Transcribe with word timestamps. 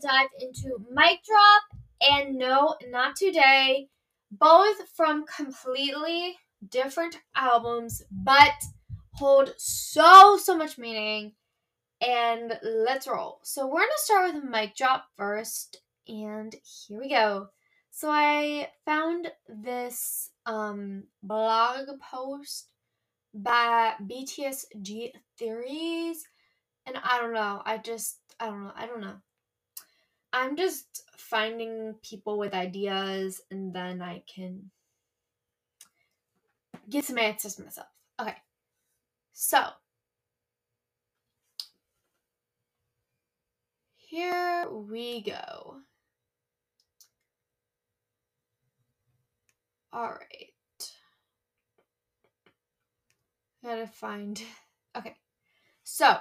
dive 0.00 0.28
into 0.40 0.78
Mic 0.90 1.20
Drop 1.24 1.62
and 2.00 2.36
No, 2.36 2.76
Not 2.88 3.16
Today, 3.16 3.88
both 4.30 4.88
from 4.94 5.24
completely 5.26 6.36
different 6.68 7.18
albums, 7.36 8.02
but 8.10 8.52
hold 9.12 9.52
so, 9.56 10.36
so 10.36 10.56
much 10.56 10.78
meaning. 10.78 11.32
And 12.00 12.58
let's 12.62 13.06
roll. 13.06 13.40
So 13.42 13.66
we're 13.66 13.80
going 13.80 13.88
to 13.88 14.02
start 14.04 14.34
with 14.34 14.44
Mic 14.44 14.74
Drop 14.74 15.04
first, 15.16 15.82
and 16.08 16.54
here 16.88 16.98
we 16.98 17.10
go. 17.10 17.48
So 17.90 18.08
I 18.10 18.68
found 18.86 19.30
this 19.48 20.30
um, 20.46 21.04
blog 21.22 21.88
post 22.10 22.68
by 23.34 23.94
BTS 24.02 24.64
G 24.80 25.12
Theories 25.38 26.24
and 26.86 26.96
I 27.02 27.20
don't 27.20 27.32
know. 27.32 27.62
I 27.64 27.78
just 27.78 28.18
I 28.38 28.46
don't 28.46 28.64
know. 28.64 28.72
I 28.74 28.86
don't 28.86 29.00
know. 29.00 29.16
I'm 30.32 30.56
just 30.56 31.02
finding 31.16 31.94
people 32.02 32.38
with 32.38 32.54
ideas 32.54 33.40
and 33.50 33.74
then 33.74 34.00
I 34.02 34.22
can 34.32 34.70
get 36.88 37.04
some 37.04 37.18
answers 37.18 37.58
myself. 37.58 37.88
Okay. 38.20 38.36
So, 39.32 39.62
here 43.96 44.68
we 44.70 45.22
go. 45.22 45.76
All 49.92 50.10
right. 50.10 50.52
Gotta 53.62 53.86
find. 53.86 54.40
Okay. 54.96 55.14
So, 55.84 56.16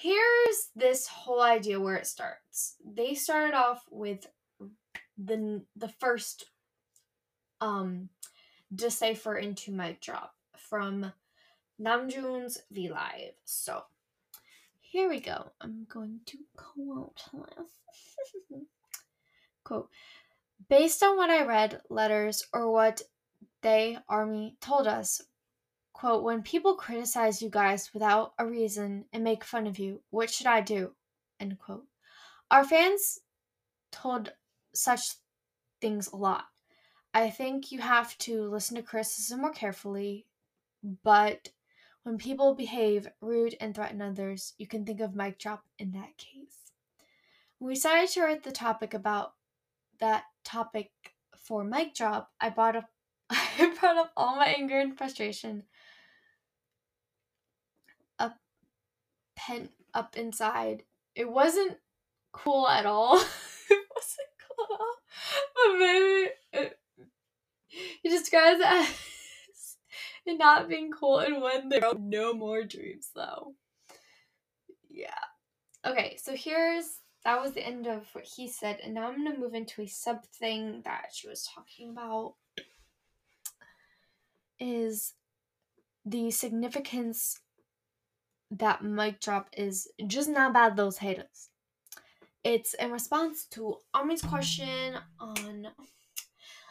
here's 0.00 0.68
this 0.76 1.06
whole 1.06 1.42
idea 1.42 1.80
where 1.80 1.96
it 1.96 2.06
starts. 2.06 2.76
They 2.84 3.14
started 3.14 3.54
off 3.54 3.82
with 3.90 4.26
the 5.16 5.62
the 5.76 5.88
first 5.88 6.46
um 7.60 8.08
decipher 8.72 9.36
into 9.36 9.72
mic 9.72 10.00
drop 10.00 10.34
from 10.56 11.12
Namjoon's 11.80 12.58
V 12.70 12.88
Live. 12.90 13.34
So 13.44 13.82
here 14.80 15.08
we 15.08 15.20
go. 15.20 15.52
I'm 15.60 15.86
going 15.88 16.20
to 16.26 16.38
quote 16.56 17.22
quote 19.64 19.88
Based 20.68 21.02
on 21.02 21.16
what 21.16 21.30
I 21.30 21.44
read, 21.44 21.80
letters, 21.88 22.42
or 22.52 22.70
what 22.70 23.02
they, 23.62 23.98
Army, 24.08 24.56
told 24.60 24.86
us, 24.86 25.20
quote, 25.98 26.22
when 26.22 26.42
people 26.42 26.76
criticize 26.76 27.42
you 27.42 27.50
guys 27.50 27.92
without 27.92 28.32
a 28.38 28.46
reason 28.46 29.04
and 29.12 29.24
make 29.24 29.42
fun 29.42 29.66
of 29.66 29.80
you, 29.80 30.00
what 30.10 30.30
should 30.30 30.46
I 30.46 30.60
do? 30.60 30.92
End 31.40 31.58
quote. 31.58 31.86
Our 32.52 32.62
fans 32.62 33.18
told 33.90 34.32
such 34.72 35.14
things 35.80 36.06
a 36.06 36.16
lot. 36.16 36.44
I 37.12 37.30
think 37.30 37.72
you 37.72 37.80
have 37.80 38.16
to 38.18 38.42
listen 38.42 38.76
to 38.76 38.82
criticism 38.82 39.40
more 39.40 39.50
carefully, 39.50 40.26
but 41.02 41.48
when 42.04 42.16
people 42.16 42.54
behave 42.54 43.08
rude 43.20 43.56
and 43.60 43.74
threaten 43.74 44.00
others, 44.00 44.54
you 44.56 44.68
can 44.68 44.84
think 44.84 45.00
of 45.00 45.16
mic 45.16 45.40
drop 45.40 45.64
in 45.80 45.90
that 45.92 46.16
case. 46.16 46.70
When 47.58 47.68
we 47.68 47.74
decided 47.74 48.10
to 48.10 48.22
write 48.22 48.44
the 48.44 48.52
topic 48.52 48.94
about 48.94 49.32
that 49.98 50.24
topic 50.44 50.92
for 51.36 51.64
mic 51.64 51.94
drop, 51.94 52.30
I 52.40 52.50
brought 52.50 52.76
up 52.76 52.88
I 53.30 53.74
brought 53.80 53.96
up 53.96 54.12
all 54.16 54.36
my 54.36 54.46
anger 54.46 54.78
and 54.78 54.96
frustration 54.96 55.64
pent 59.48 59.70
up 59.94 60.16
inside. 60.16 60.82
It 61.14 61.30
wasn't 61.30 61.78
cool 62.32 62.68
at 62.68 62.86
all. 62.86 63.16
it 63.70 63.86
wasn't 63.96 64.28
cool 64.46 64.66
at 64.74 64.80
all. 64.80 64.96
But 65.54 65.78
maybe 65.78 66.30
it, 66.52 66.78
he 68.02 68.08
describes 68.10 68.60
it 68.60 68.66
as 68.66 68.88
it 70.26 70.38
not 70.38 70.68
being 70.68 70.90
cool 70.90 71.20
and 71.20 71.40
when 71.40 71.70
there 71.70 71.86
are 71.86 71.94
no 71.98 72.34
more 72.34 72.62
dreams 72.64 73.10
though. 73.14 73.54
Yeah. 74.90 75.08
Okay, 75.86 76.18
so 76.22 76.34
here's 76.36 76.98
that 77.24 77.40
was 77.40 77.52
the 77.52 77.66
end 77.66 77.86
of 77.86 78.06
what 78.12 78.24
he 78.24 78.48
said, 78.48 78.78
and 78.84 78.94
now 78.94 79.08
I'm 79.08 79.24
gonna 79.24 79.38
move 79.38 79.54
into 79.54 79.82
a 79.82 79.86
sub 79.86 80.24
thing 80.26 80.82
that 80.84 81.06
she 81.12 81.28
was 81.28 81.48
talking 81.54 81.90
about. 81.90 82.34
Is 84.60 85.14
the 86.04 86.30
significance 86.30 87.40
that 88.50 88.82
mic 88.82 89.20
drop 89.20 89.48
is 89.56 89.88
just 90.06 90.28
not 90.28 90.50
about 90.50 90.76
those 90.76 90.98
haters. 90.98 91.50
It's 92.44 92.74
in 92.74 92.90
response 92.90 93.44
to 93.52 93.76
Armin's 93.92 94.22
question 94.22 94.94
on 95.20 95.66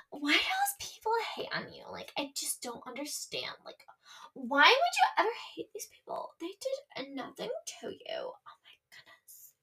why 0.10 0.32
does 0.32 0.90
people 0.92 1.12
hate 1.36 1.50
on 1.54 1.72
you? 1.74 1.84
Like, 1.92 2.12
I 2.18 2.30
just 2.34 2.62
don't 2.62 2.82
understand. 2.88 3.52
Like, 3.66 3.86
why 4.34 4.64
would 4.64 4.66
you 4.68 5.08
ever 5.20 5.30
hate 5.56 5.68
these 5.74 5.88
people? 5.92 6.32
They 6.40 6.48
did 6.48 7.16
nothing 7.16 7.50
to 7.82 7.88
you. 7.88 7.98
Oh 8.10 8.34
my 8.64 8.76
goodness. 8.90 9.54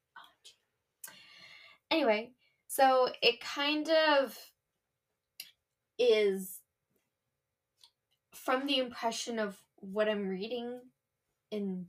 Oh, 1.08 1.12
anyway, 1.90 2.32
so 2.68 3.08
it 3.22 3.40
kind 3.40 3.88
of 3.88 4.38
is 5.98 6.60
from 8.34 8.66
the 8.66 8.78
impression 8.78 9.38
of 9.38 9.56
what 9.76 10.08
I'm 10.08 10.28
reading 10.28 10.80
in 11.50 11.86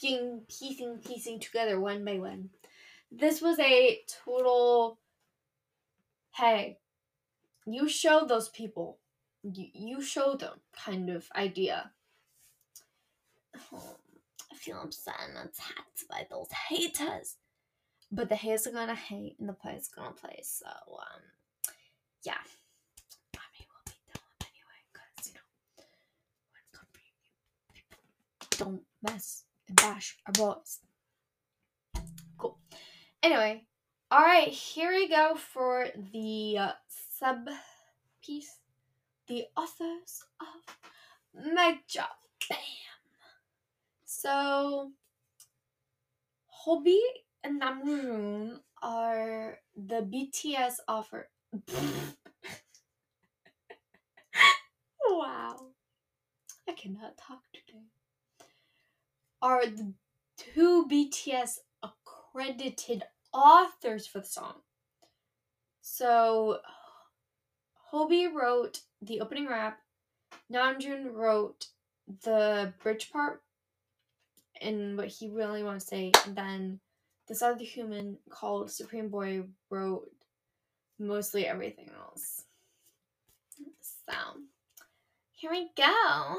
getting 0.00 0.42
piecing 0.48 0.98
piecing 0.98 1.40
together 1.40 1.80
one 1.80 2.04
by 2.04 2.18
one. 2.18 2.50
This 3.10 3.40
was 3.42 3.58
a 3.58 4.00
total 4.24 4.98
hey, 6.34 6.78
you 7.66 7.88
show 7.88 8.24
those 8.26 8.48
people. 8.48 8.98
You, 9.42 9.66
you 9.74 10.02
show 10.02 10.36
them 10.36 10.60
kind 10.72 11.10
of 11.10 11.28
idea. 11.36 11.90
Oh, 13.72 13.96
I 14.50 14.54
feel 14.54 14.80
upset 14.82 15.14
and 15.28 15.36
attacked 15.36 16.08
by 16.08 16.26
those 16.30 16.48
haters. 16.68 17.36
But 18.10 18.28
the 18.28 18.36
haters 18.36 18.66
are 18.66 18.72
gonna 18.72 18.94
hate 18.94 19.36
and 19.40 19.48
the 19.48 19.54
players 19.54 19.88
are 19.96 20.02
gonna 20.02 20.14
play, 20.14 20.40
so 20.42 20.66
um 20.66 21.22
yeah. 22.24 22.34
Don't 28.58 28.82
mess 29.02 29.44
bash 29.74 30.18
our 30.26 30.32
boys. 30.32 30.80
Cool. 32.38 32.58
Anyway, 33.22 33.64
all 34.10 34.20
right, 34.20 34.48
here 34.48 34.90
we 34.92 35.08
go 35.08 35.34
for 35.36 35.88
the 36.12 36.58
uh, 36.58 36.72
sub 37.18 37.48
piece. 38.22 38.58
The 39.28 39.44
authors 39.56 40.24
of 40.40 40.76
Drop. 41.88 42.18
Bam. 42.48 42.58
So, 44.04 44.90
Hobi 46.66 46.98
and 47.42 47.62
Namjoon 47.62 48.58
are 48.82 49.58
the 49.76 50.02
BTS 50.02 50.74
offer. 50.88 51.30
wow. 55.08 55.68
I 56.68 56.72
cannot 56.72 57.16
talk 57.16 57.40
today 57.52 57.91
are 59.42 59.66
the 59.66 59.92
two 60.38 60.86
BTS 60.90 61.58
accredited 61.82 63.02
authors 63.32 64.06
for 64.06 64.20
the 64.20 64.26
song. 64.26 64.54
So 65.80 66.60
Hobi 67.92 68.32
wrote 68.32 68.80
the 69.02 69.20
opening 69.20 69.48
rap, 69.48 69.80
Namjoon 70.50 71.12
wrote 71.12 71.66
the 72.24 72.72
bridge 72.82 73.10
part 73.10 73.42
and 74.60 74.96
what 74.96 75.08
he 75.08 75.28
really 75.28 75.62
wants 75.62 75.86
to 75.86 75.90
say, 75.90 76.12
and 76.24 76.36
then 76.36 76.80
this 77.28 77.42
other 77.42 77.64
human 77.64 78.18
called 78.30 78.70
Supreme 78.70 79.08
Boi 79.08 79.42
wrote 79.70 80.08
mostly 80.98 81.46
everything 81.46 81.90
else. 81.98 82.44
So 84.08 84.14
here 85.32 85.50
we 85.50 85.70
go. 85.76 86.36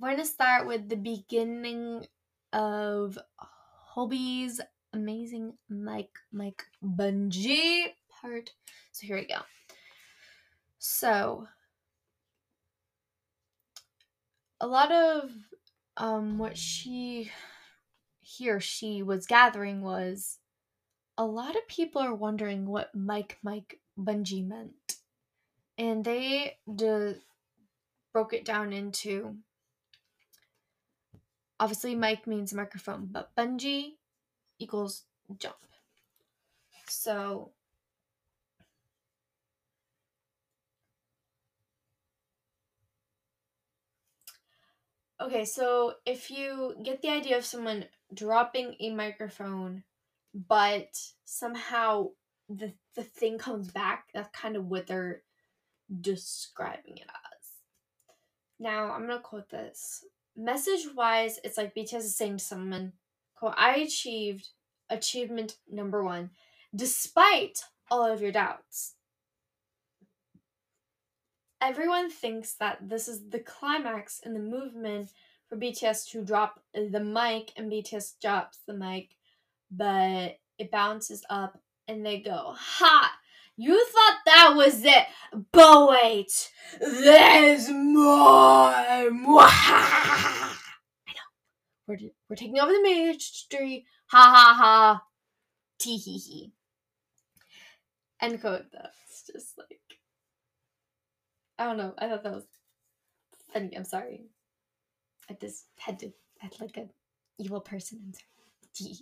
We're 0.00 0.10
gonna 0.10 0.24
start 0.24 0.66
with 0.66 0.88
the 0.88 0.96
beginning 0.96 2.06
of 2.52 3.18
Hobi's 3.94 4.60
amazing 4.92 5.54
Mic 5.68 6.10
Mic 6.32 6.64
Bungee 6.82 7.92
part. 8.08 8.52
So 8.92 9.06
here 9.06 9.16
we 9.16 9.26
go. 9.26 9.40
So 10.78 11.46
a 14.60 14.66
lot 14.66 14.90
of 14.92 15.30
um 15.96 16.38
what 16.38 16.56
she 16.56 17.30
he 18.20 18.50
or 18.50 18.60
she 18.60 19.02
was 19.02 19.26
gathering 19.26 19.82
was 19.82 20.38
a 21.16 21.24
lot 21.24 21.56
of 21.56 21.66
people 21.68 22.00
are 22.00 22.14
wondering 22.14 22.66
what 22.66 22.94
Mic 22.94 23.38
Mic 23.42 23.80
Bungee 23.98 24.46
meant. 24.46 24.96
And 25.76 26.04
they 26.04 26.58
de- 26.72 27.16
broke 28.12 28.32
it 28.32 28.44
down 28.44 28.72
into 28.72 29.36
obviously 31.60 31.94
mic 31.94 32.26
means 32.26 32.54
microphone, 32.54 33.08
but 33.10 33.34
bungee 33.36 33.94
equals 34.58 35.04
jump. 35.38 35.56
So 36.88 37.52
Okay, 45.20 45.44
so 45.44 45.94
if 46.06 46.30
you 46.30 46.76
get 46.82 47.02
the 47.02 47.10
idea 47.10 47.36
of 47.36 47.44
someone 47.44 47.86
dropping 48.14 48.76
a 48.78 48.90
microphone, 48.90 49.82
but 50.32 50.96
somehow 51.24 52.10
the 52.48 52.72
the 52.94 53.02
thing 53.02 53.36
comes 53.38 53.70
back, 53.70 54.06
that's 54.14 54.28
kind 54.32 54.56
of 54.56 54.66
what 54.66 54.86
they're 54.86 55.22
describing 56.00 56.98
it 56.98 57.06
as. 57.08 57.48
Now 58.60 58.92
I'm 58.92 59.08
gonna 59.08 59.20
quote 59.20 59.50
this. 59.50 60.04
Message 60.40 60.86
wise, 60.94 61.40
it's 61.42 61.58
like 61.58 61.74
BTS 61.74 61.96
is 61.96 62.16
saying 62.16 62.36
to 62.36 62.44
someone, 62.44 62.92
quote, 63.34 63.54
I 63.56 63.78
achieved 63.78 64.50
achievement 64.88 65.56
number 65.68 66.04
one, 66.04 66.30
despite 66.72 67.58
all 67.90 68.04
of 68.04 68.22
your 68.22 68.30
doubts. 68.30 68.94
Everyone 71.60 72.08
thinks 72.08 72.54
that 72.54 72.88
this 72.88 73.08
is 73.08 73.30
the 73.30 73.40
climax 73.40 74.20
in 74.24 74.32
the 74.32 74.38
movement 74.38 75.10
for 75.48 75.56
BTS 75.56 76.08
to 76.10 76.24
drop 76.24 76.60
the 76.72 77.00
mic, 77.00 77.52
and 77.56 77.72
BTS 77.72 78.20
drops 78.22 78.60
the 78.64 78.74
mic, 78.74 79.16
but 79.72 80.38
it 80.56 80.70
bounces 80.70 81.24
up 81.28 81.58
and 81.88 82.06
they 82.06 82.20
go, 82.20 82.54
Ha! 82.56 83.17
You 83.60 83.74
thought 83.86 84.18
that 84.24 84.52
was 84.54 84.84
it, 84.84 85.06
but 85.50 85.90
wait, 85.90 86.48
there's 86.80 87.68
more. 87.68 88.70
I 88.70 89.08
know. 89.10 89.48
We're, 91.88 91.98
we're 92.30 92.36
taking 92.36 92.60
over 92.60 92.70
the 92.70 92.80
ministry. 92.80 93.84
Ha 94.12 94.16
ha 94.16 94.54
ha. 94.56 95.02
Tee 95.80 95.96
hee 95.96 96.18
hee. 96.18 96.52
End 98.20 98.40
quote. 98.40 98.66
That's 98.72 99.24
just 99.26 99.58
like. 99.58 99.80
I 101.58 101.64
don't 101.64 101.78
know. 101.78 101.94
I 101.98 102.08
thought 102.08 102.22
that 102.22 102.34
was 102.34 102.46
funny. 103.52 103.76
I'm 103.76 103.84
sorry. 103.84 104.26
I 105.28 105.34
just 105.40 105.64
had 105.78 105.98
to 105.98 106.12
act 106.44 106.60
like 106.60 106.76
an 106.76 106.90
evil 107.40 107.60
person. 107.60 108.00
I'm 108.06 108.12
sorry. 108.72 108.98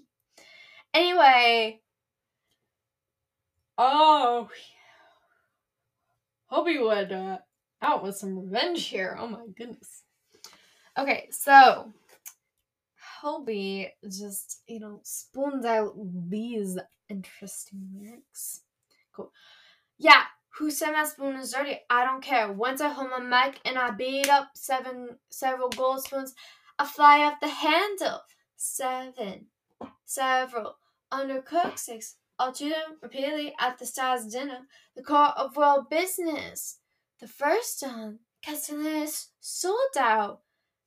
Anyway. 0.94 1.82
Oh. 3.78 4.48
Hope 6.46 6.68
you 6.68 6.84
would 6.84 7.12
uh, 7.12 7.38
out 7.82 8.02
with 8.02 8.16
some 8.16 8.38
revenge 8.38 8.86
here. 8.86 9.16
Oh 9.18 9.26
my 9.26 9.40
goodness. 9.56 10.02
Okay, 10.98 11.28
so 11.30 11.92
Hobi 13.22 13.88
just, 14.08 14.62
you 14.66 14.80
know, 14.80 15.00
spoons 15.02 15.64
out 15.64 15.94
these 16.28 16.78
interesting 17.08 17.88
lyrics. 17.98 18.62
Cool. 19.12 19.32
Yeah, 19.98 20.22
who 20.58 20.70
said 20.70 20.92
my 20.92 21.04
spoon 21.04 21.36
is 21.36 21.52
dirty? 21.52 21.80
I 21.90 22.04
don't 22.04 22.22
care. 22.22 22.50
Once 22.52 22.80
I 22.80 22.88
hold 22.88 23.10
my 23.10 23.18
mic 23.18 23.60
and 23.64 23.76
I 23.76 23.90
beat 23.90 24.28
up 24.28 24.50
seven 24.54 25.18
several 25.30 25.68
gold 25.68 26.04
spoons, 26.04 26.34
I 26.78 26.86
fly 26.86 27.20
off 27.24 27.40
the 27.40 27.48
handle. 27.48 28.20
Seven. 28.56 29.46
Several. 30.04 30.76
Undercooked 31.12 31.78
six. 31.78 32.16
I'll 32.38 32.52
chew 32.52 32.70
them 32.70 32.98
repeatedly 33.02 33.54
at 33.58 33.78
the 33.78 33.86
stars' 33.86 34.26
dinner. 34.26 34.66
The 34.94 35.02
core 35.02 35.32
of 35.36 35.56
world 35.56 35.88
business. 35.90 36.78
The 37.20 37.28
first 37.28 37.82
on 37.82 38.20
Castellan's 38.42 39.30
sold 39.40 39.96
out. 39.98 40.40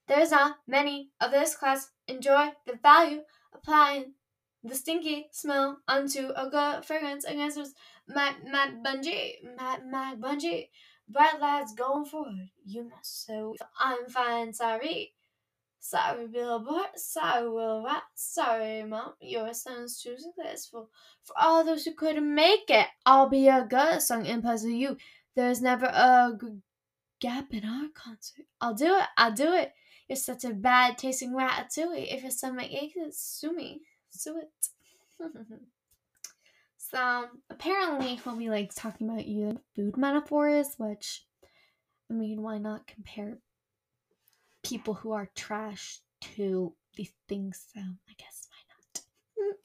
There's 0.07 0.31
not 0.31 0.57
many 0.67 1.09
of 1.19 1.31
this 1.31 1.55
class 1.55 1.91
enjoy 2.07 2.53
the 2.65 2.79
value 2.81 3.21
applying 3.53 4.13
the 4.63 4.75
stinky 4.75 5.27
smell 5.31 5.79
unto 5.87 6.29
a 6.35 6.49
good 6.49 6.85
fragrance 6.85 7.25
against 7.25 7.57
us. 7.57 7.73
My 8.07 8.35
my 8.51 8.71
bungee, 8.85 9.35
my 9.57 9.79
my 9.89 10.15
bungee. 10.15 10.69
Bright 11.07 11.39
lights 11.39 11.73
going 11.73 12.05
forward. 12.05 12.49
You 12.65 12.87
must 12.87 13.25
so 13.25 13.55
I'm 13.79 14.07
fine, 14.09 14.53
sorry. 14.53 15.13
Sorry, 15.79 16.27
Billboard. 16.27 16.87
Sorry, 16.95 17.47
Rat. 17.47 18.03
Sorry, 18.13 18.83
Mom. 18.83 19.13
Your 19.21 19.53
son's 19.53 20.01
too 20.01 20.17
successful. 20.17 20.89
For 21.23 21.33
all 21.39 21.63
those 21.63 21.85
who 21.85 21.93
couldn't 21.93 22.35
make 22.35 22.69
it, 22.69 22.87
I'll 23.05 23.29
be 23.29 23.47
a 23.47 23.65
good 23.67 24.01
song 24.01 24.25
in 24.25 24.41
place 24.41 24.63
of 24.63 24.71
you. 24.71 24.97
There's 25.35 25.61
never 25.61 25.85
a 25.85 26.37
gap 27.19 27.53
in 27.53 27.65
our 27.65 27.87
concert. 27.93 28.45
I'll 28.59 28.73
do 28.73 28.97
it. 28.97 29.05
I'll 29.17 29.33
do 29.33 29.53
it. 29.53 29.73
You're 30.07 30.17
such 30.17 30.43
a 30.43 30.53
bad 30.53 30.97
tasting 30.97 31.33
ratatouille. 31.33 32.13
If 32.13 32.23
your 32.23 32.31
stomach 32.31 32.69
aches, 32.71 33.17
sue 33.17 33.55
me. 33.55 33.81
Sue 34.09 34.39
it. 34.39 35.31
so 36.77 37.25
apparently 37.49 38.19
we'll 38.25 38.35
be 38.35 38.49
like 38.49 38.73
talking 38.73 39.09
about 39.09 39.27
you 39.27 39.61
food 39.75 39.97
metaphors, 39.97 40.75
which 40.77 41.25
I 42.09 42.15
mean, 42.15 42.41
why 42.41 42.57
not 42.57 42.87
compare 42.87 43.37
people 44.63 44.93
who 44.93 45.11
are 45.11 45.29
trash 45.35 45.99
to 46.35 46.73
these 46.95 47.13
things? 47.27 47.65
So 47.73 47.81
I 47.81 48.13
guess 48.17 48.47
why 48.49 48.57
not? 48.69 49.01
Hmm. 49.37 49.55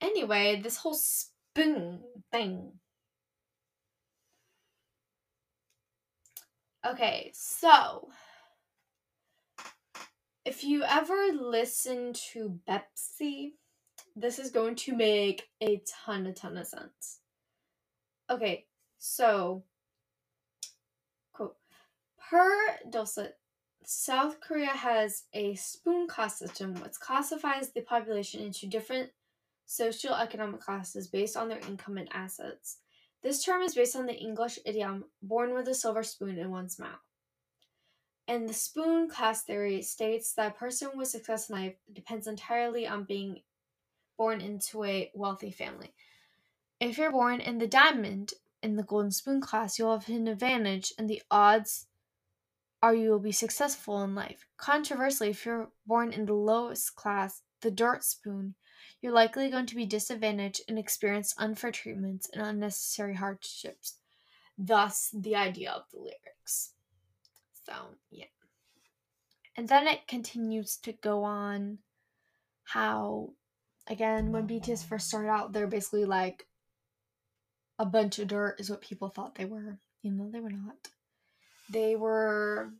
anyway, 0.00 0.60
this 0.62 0.76
whole 0.76 0.94
spoon 0.94 2.00
thing. 2.30 2.72
Okay, 6.84 7.30
so 7.32 8.08
if 10.44 10.64
you 10.64 10.82
ever 10.82 11.28
listen 11.32 12.12
to 12.32 12.58
Baepsae, 12.68 13.52
this 14.16 14.38
is 14.38 14.50
going 14.50 14.74
to 14.74 14.96
make 14.96 15.48
a 15.60 15.80
ton, 15.86 16.26
a 16.26 16.32
ton 16.32 16.56
of 16.56 16.66
sense. 16.66 17.20
Okay, 18.28 18.66
so, 18.98 19.62
quote, 21.32 21.56
per 22.18 22.50
Dulcet, 22.90 23.38
South 23.84 24.40
Korea 24.40 24.70
has 24.70 25.24
a 25.32 25.54
spoon 25.54 26.06
class 26.06 26.38
system 26.38 26.74
which 26.74 27.00
classifies 27.00 27.70
the 27.70 27.80
population 27.80 28.40
into 28.40 28.66
different 28.66 29.10
socioeconomic 29.66 30.60
classes 30.60 31.08
based 31.08 31.36
on 31.36 31.48
their 31.48 31.58
income 31.58 31.98
and 31.98 32.08
assets. 32.12 32.78
This 33.22 33.44
term 33.44 33.62
is 33.62 33.74
based 33.74 33.96
on 33.96 34.06
the 34.06 34.14
English 34.14 34.58
idiom 34.64 35.04
born 35.22 35.54
with 35.54 35.68
a 35.68 35.74
silver 35.74 36.02
spoon 36.02 36.38
in 36.38 36.50
one's 36.50 36.78
mouth. 36.78 37.00
And 38.28 38.48
the 38.48 38.54
spoon 38.54 39.08
class 39.08 39.42
theory 39.42 39.82
states 39.82 40.32
that 40.34 40.52
a 40.52 40.58
person 40.58 40.90
with 40.94 41.08
success 41.08 41.50
in 41.50 41.56
life 41.56 41.74
depends 41.92 42.26
entirely 42.26 42.86
on 42.86 43.04
being 43.04 43.42
born 44.16 44.40
into 44.40 44.84
a 44.84 45.10
wealthy 45.14 45.50
family. 45.50 45.92
If 46.80 46.98
you're 46.98 47.12
born 47.12 47.40
in 47.40 47.58
the 47.58 47.66
diamond 47.66 48.34
in 48.62 48.76
the 48.76 48.82
golden 48.82 49.10
spoon 49.10 49.40
class, 49.40 49.78
you'll 49.78 49.98
have 49.98 50.08
an 50.08 50.28
advantage, 50.28 50.92
and 50.98 51.08
the 51.08 51.22
odds 51.30 51.86
are 52.82 52.94
you 52.94 53.10
will 53.10 53.20
be 53.20 53.32
successful 53.32 54.02
in 54.02 54.14
life. 54.14 54.46
Controversially, 54.56 55.30
if 55.30 55.46
you're 55.46 55.70
born 55.86 56.12
in 56.12 56.26
the 56.26 56.34
lowest 56.34 56.96
class, 56.96 57.42
the 57.60 57.70
dirt 57.70 58.02
spoon, 58.04 58.54
you're 59.00 59.12
likely 59.12 59.50
going 59.50 59.66
to 59.66 59.76
be 59.76 59.86
disadvantaged 59.86 60.62
and 60.68 60.78
experience 60.78 61.34
unfair 61.38 61.70
treatments 61.70 62.28
and 62.32 62.42
unnecessary 62.42 63.14
hardships. 63.14 63.98
Thus, 64.58 65.14
the 65.14 65.36
idea 65.36 65.70
of 65.70 65.84
the 65.92 65.98
lyrics. 65.98 66.72
So, 67.64 67.72
yeah. 68.10 68.24
And 69.56 69.68
then 69.68 69.86
it 69.86 70.08
continues 70.08 70.76
to 70.78 70.92
go 70.92 71.22
on 71.22 71.78
how, 72.64 73.30
again, 73.86 74.32
when 74.32 74.48
BTS 74.48 74.84
first 74.84 75.08
started 75.08 75.28
out, 75.28 75.52
they're 75.52 75.66
basically 75.66 76.04
like 76.04 76.46
a 77.78 77.86
bunch 77.86 78.18
of 78.18 78.28
dirt, 78.28 78.60
is 78.60 78.70
what 78.70 78.80
people 78.80 79.08
thought 79.08 79.34
they 79.36 79.44
were, 79.44 79.78
even 80.02 80.18
though 80.18 80.30
they 80.32 80.40
were 80.40 80.50
not. 80.50 80.88
They 81.72 81.96
were 81.96 82.70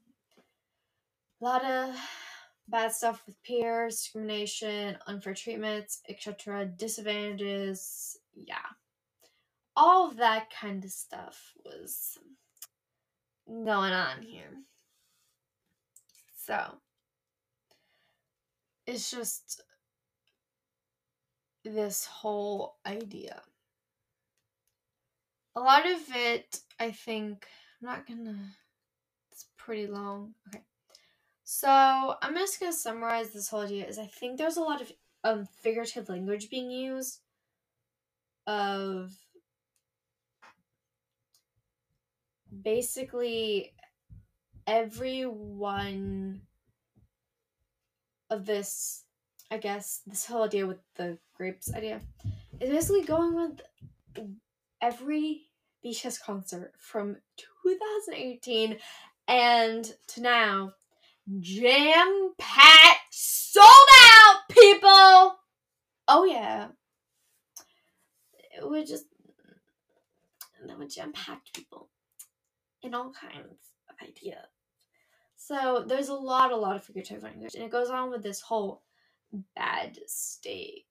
a 1.41 1.45
lot 1.45 1.65
of 1.65 1.97
bad 2.69 2.93
stuff 2.93 3.23
with 3.27 3.43
peers, 3.43 3.97
discrimination, 3.97 4.99
unfair 5.07 5.33
treatments, 5.33 6.03
etc., 6.11 6.67
disadvantages. 6.67 8.19
Yeah. 8.35 8.57
All 9.75 10.11
of 10.11 10.19
that 10.19 10.49
kind 10.51 10.85
of 10.85 10.91
stuff 10.91 11.55
was 11.65 12.19
going 13.49 13.93
on 13.93 14.21
here. 14.21 14.59
So 16.37 16.75
it's 18.87 19.11
just 19.11 19.63
this 21.65 22.05
whole 22.05 22.77
idea. 22.85 23.41
A 25.55 25.61
lot 25.61 25.87
of 25.87 26.01
it, 26.15 26.61
I 26.79 26.91
think, 26.91 27.47
I'm 27.81 27.89
not 27.89 28.07
gonna, 28.07 28.37
pretty 29.65 29.87
long. 29.87 30.35
Okay. 30.49 30.63
So 31.45 31.69
I'm 32.23 32.35
just 32.35 32.59
gonna 32.59 32.73
summarize 32.73 33.31
this 33.31 33.49
whole 33.49 33.61
idea 33.61 33.87
is 33.87 33.99
I 33.99 34.07
think 34.07 34.39
there's 34.39 34.57
a 34.57 34.63
lot 34.63 34.81
of 34.81 34.93
um 35.25 35.47
figurative 35.63 36.09
language 36.09 36.51
being 36.51 36.71
used 36.71 37.21
of 38.47 39.13
basically 42.63 43.73
everyone 44.67 46.43
of 48.31 48.47
this, 48.47 49.05
I 49.51 49.59
guess, 49.59 50.01
this 50.07 50.27
whole 50.27 50.45
idea 50.45 50.67
with 50.67 50.79
the 50.97 51.19
grapes 51.37 51.73
idea 51.75 52.01
is 52.61 52.71
basically 52.71 53.03
going 53.03 53.35
with 53.35 53.61
every 54.81 55.49
BTS 55.85 56.21
concert 56.23 56.73
from 56.79 57.17
2018 57.63 58.79
and 59.29 59.85
to 60.09 60.21
now. 60.21 60.73
Jam 61.41 62.33
packed, 62.39 63.13
sold 63.13 63.67
out, 63.67 64.41
people! 64.51 65.39
Oh, 66.09 66.25
yeah. 66.25 66.69
Would 68.61 68.87
just. 68.87 69.07
That 70.67 70.79
would 70.79 70.91
jam 70.91 71.13
packed 71.13 71.55
people 71.55 71.89
in 72.83 72.95
all 72.95 73.13
kinds 73.13 73.73
of 73.89 73.97
ideas. 74.07 74.47
So 75.37 75.85
there's 75.87 76.09
a 76.09 76.15
lot, 76.15 76.53
a 76.53 76.57
lot 76.57 76.77
of 76.77 76.85
figurative 76.85 77.23
language, 77.23 77.55
and 77.55 77.65
it 77.65 77.71
goes 77.71 77.91
on 77.91 78.11
with 78.11 78.23
this 78.23 78.41
whole 78.41 78.83
bad 79.57 79.99
steak 80.07 80.87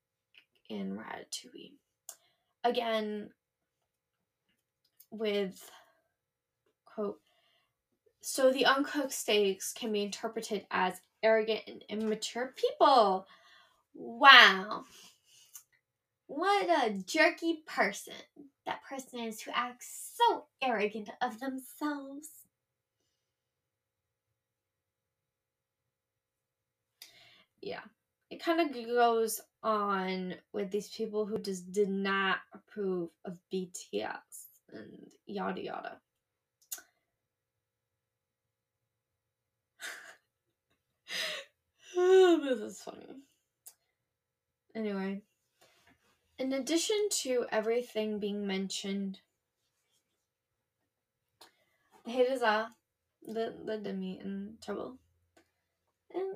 in 0.70 0.98
Ratatouille. 0.98 1.74
Again, 2.64 3.30
with 5.10 5.70
quote, 6.86 7.20
so 8.22 8.52
the 8.52 8.66
uncooked 8.66 9.12
steaks 9.12 9.74
can 9.74 9.92
be 9.92 10.04
interpreted 10.04 10.66
as 10.72 11.02
arrogant 11.24 11.62
and 11.68 11.84
immature 11.90 12.54
people. 12.56 13.26
Wow. 13.94 14.86
What 16.28 16.70
a 16.70 16.92
jerky 16.92 17.64
person 17.66 18.14
that 18.66 18.84
person 18.84 19.20
is 19.20 19.42
who 19.42 19.52
acts 19.54 20.14
so 20.16 20.46
arrogant 20.62 21.10
of 21.22 21.40
themselves. 21.40 22.30
Yeah, 27.62 27.82
it 28.30 28.42
kind 28.42 28.62
of 28.62 28.74
goes 28.74 29.42
on 29.64 30.36
with 30.54 30.72
these 30.72 30.90
people 30.90 31.26
who 31.26 31.38
just 31.38 31.72
did 31.72 31.90
not 31.90 32.38
approve 32.54 33.10
of 33.26 33.38
BTS 33.54 34.48
and 34.74 35.12
yada 35.28 35.62
yada. 35.62 35.98
this 42.44 42.60
is 42.60 42.82
funny. 42.82 43.06
Anyway, 44.74 45.22
in 46.40 46.54
addition 46.54 46.98
to 47.12 47.46
everything 47.52 48.20
being 48.20 48.48
mentioned, 48.48 49.20
haters 52.06 52.42
are 52.42 52.64
uh, 52.64 52.68
the 53.34 53.54
the 53.66 53.78
demi 53.78 54.20
in 54.24 54.56
trouble, 54.64 54.98
and 56.14 56.36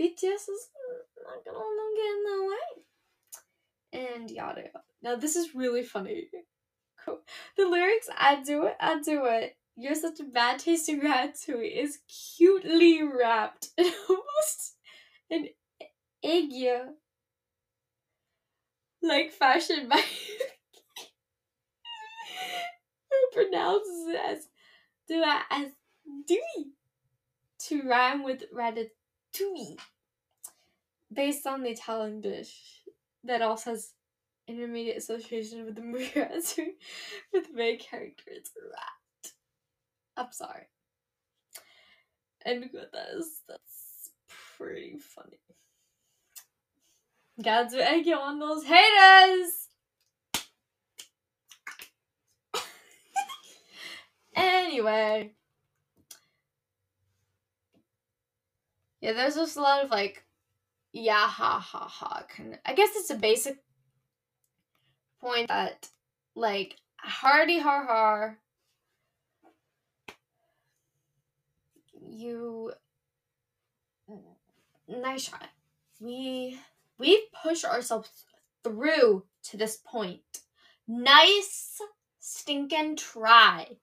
BTS 0.00 0.48
is 0.48 0.68
not 1.24 1.44
gonna 1.44 1.58
let 1.58 1.76
them 1.76 1.92
get 1.96 2.12
in 2.14 2.22
the 2.24 2.38
way, 2.50 2.66
and 3.92 4.30
yada 4.30 4.60
yada. 4.62 4.84
Now 5.02 5.16
this 5.16 5.36
is 5.36 5.54
really 5.54 5.82
funny. 5.82 6.28
The 7.56 7.68
lyrics, 7.68 8.08
"I 8.18 8.42
do 8.42 8.64
it, 8.66 8.76
I 8.80 9.00
do 9.00 9.26
it." 9.26 9.56
You're 9.76 9.94
such 9.94 10.18
a 10.18 10.24
bad 10.24 10.58
tasting 10.58 11.00
ratatouille 11.02 11.70
is 11.84 11.98
cutely 12.36 13.02
wrapped 13.02 13.68
in 13.76 13.92
almost 14.08 14.76
an 15.30 15.48
egg 16.22 16.50
like 19.02 19.32
fashion 19.32 19.88
by 19.88 19.96
who 23.10 23.30
pronounces 23.32 24.08
it 24.08 24.20
as 24.26 24.48
do 25.08 25.22
it 25.22 25.42
as 25.50 25.68
Dewey 26.26 26.72
to 27.68 27.82
rhyme 27.82 28.22
with 28.22 28.44
ratatouille 28.52 29.78
based 31.12 31.46
on 31.46 31.62
the 31.62 31.70
Italian 31.70 32.20
dish 32.20 32.82
that 33.24 33.42
also 33.42 33.70
has 33.70 33.92
intermediate 34.48 34.96
association 34.96 35.64
with 35.64 35.74
the 35.74 35.82
movie 35.82 36.06
Ratatouille 36.16 36.74
with 37.32 37.52
main 37.54 37.78
character 37.78 38.24
it's 38.28 38.52
rat. 38.56 39.32
I'm 40.16 40.32
sorry. 40.32 40.68
And 42.44 42.60
with 42.72 42.92
this, 42.92 43.42
that's 43.48 43.75
pretty 44.56 44.98
funny. 44.98 45.38
Do 47.38 47.78
egg 47.80 48.08
on 48.08 48.38
those 48.38 48.64
haters! 48.64 49.68
anyway. 54.34 55.32
Yeah, 59.00 59.12
there's 59.12 59.34
just 59.34 59.56
a 59.56 59.60
lot 59.60 59.84
of 59.84 59.90
like, 59.90 60.24
yeah, 60.92 61.26
ha 61.28 61.58
ha 61.60 61.86
ha. 61.86 62.24
I 62.64 62.72
guess 62.72 62.90
it's 62.96 63.10
a 63.10 63.16
basic 63.16 63.58
point 65.20 65.48
that, 65.48 65.88
like, 66.34 66.76
hardy 66.96 67.58
har 67.58 67.84
har, 67.84 68.38
you, 72.00 72.72
nice 74.88 75.26
try. 75.26 75.46
We 76.00 76.58
We've 76.98 77.30
pushed 77.42 77.64
ourselves 77.64 78.10
through 78.64 79.24
to 79.44 79.56
this 79.56 79.76
point. 79.76 80.40
Nice 80.88 81.80
stinking 82.18 82.96
try. 82.96 83.76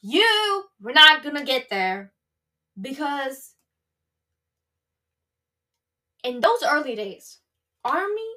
You 0.00 0.64
were 0.80 0.92
not 0.92 1.22
gonna 1.22 1.44
get 1.44 1.70
there 1.70 2.12
because 2.80 3.54
in 6.24 6.40
those 6.40 6.62
early 6.68 6.94
days, 6.96 7.38
Army 7.84 8.30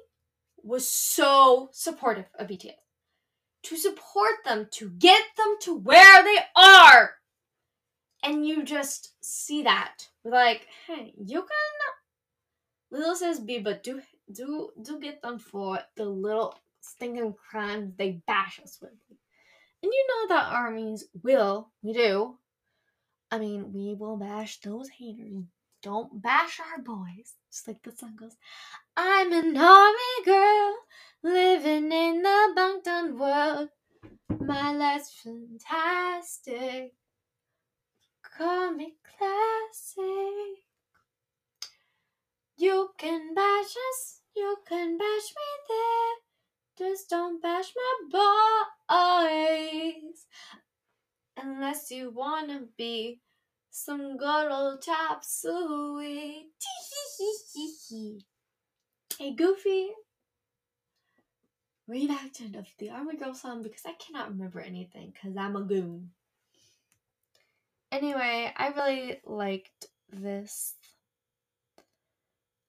was 0.62 0.88
so 0.88 1.68
supportive 1.72 2.26
of 2.38 2.46
BTS. 2.46 2.74
To 3.64 3.76
support 3.76 4.44
them, 4.44 4.68
to 4.72 4.90
get 4.90 5.24
them 5.36 5.56
to 5.62 5.76
where 5.76 6.22
they 6.22 6.38
are. 6.56 7.14
And 8.22 8.46
you 8.46 8.64
just 8.64 9.14
see 9.20 9.62
that. 9.62 10.08
Like, 10.24 10.68
hey, 10.86 11.12
you 11.16 11.40
can 11.40 11.48
Little 12.92 13.16
says 13.16 13.40
B, 13.40 13.58
but 13.58 13.82
do 13.82 14.02
do 14.30 14.70
do 14.82 15.00
get 15.00 15.22
them 15.22 15.38
for 15.38 15.80
the 15.96 16.04
little 16.04 16.54
stinking 16.82 17.34
crimes 17.34 17.94
they 17.96 18.20
bash 18.26 18.60
us 18.62 18.78
with. 18.82 18.92
And 19.82 19.90
you 19.90 20.06
know 20.08 20.34
that 20.34 20.52
armies 20.52 21.06
will, 21.22 21.70
we 21.82 21.94
do. 21.94 22.36
I 23.30 23.38
mean, 23.38 23.72
we 23.72 23.94
will 23.94 24.18
bash 24.18 24.60
those 24.60 24.90
haters. 24.90 25.44
Don't 25.82 26.20
bash 26.20 26.60
our 26.60 26.82
boys. 26.82 27.34
Just 27.50 27.66
like 27.66 27.82
the 27.82 27.92
song 27.92 28.14
goes. 28.14 28.36
I'm 28.94 29.32
an 29.32 29.56
army 29.56 30.24
girl 30.26 30.74
living 31.22 31.90
in 31.90 32.22
the 32.22 32.52
Bangtan 32.54 33.18
world. 33.18 33.70
My 34.38 34.72
life's 34.72 35.18
fantastic. 35.24 36.92
Call 38.36 38.72
me 38.72 38.96
classic. 39.18 40.71
You 42.62 42.90
can 42.96 43.34
bash 43.34 43.74
us, 43.90 44.20
you 44.36 44.56
can 44.68 44.96
bash 44.96 45.34
me 45.36 45.48
there. 45.68 46.14
Just 46.78 47.10
don't 47.10 47.42
bash 47.42 47.72
my 47.74 47.92
boys. 49.98 50.26
Unless 51.36 51.90
you 51.90 52.10
wanna 52.10 52.60
be 52.78 53.20
some 53.68 54.16
good 54.16 54.52
old 54.52 54.80
chop 54.80 55.24
suey. 55.24 56.50
Hey, 59.18 59.34
Goofy. 59.34 59.88
Reenactment 61.90 62.56
of 62.56 62.68
the 62.78 62.90
Army 62.90 63.16
Girl 63.16 63.34
song 63.34 63.64
because 63.64 63.82
I 63.84 63.94
cannot 63.94 64.28
remember 64.28 64.60
anything 64.60 65.12
because 65.12 65.36
I'm 65.36 65.56
a 65.56 65.62
goon. 65.62 66.10
Anyway, 67.90 68.52
I 68.56 68.68
really 68.68 69.20
liked 69.26 69.88
this 70.12 70.76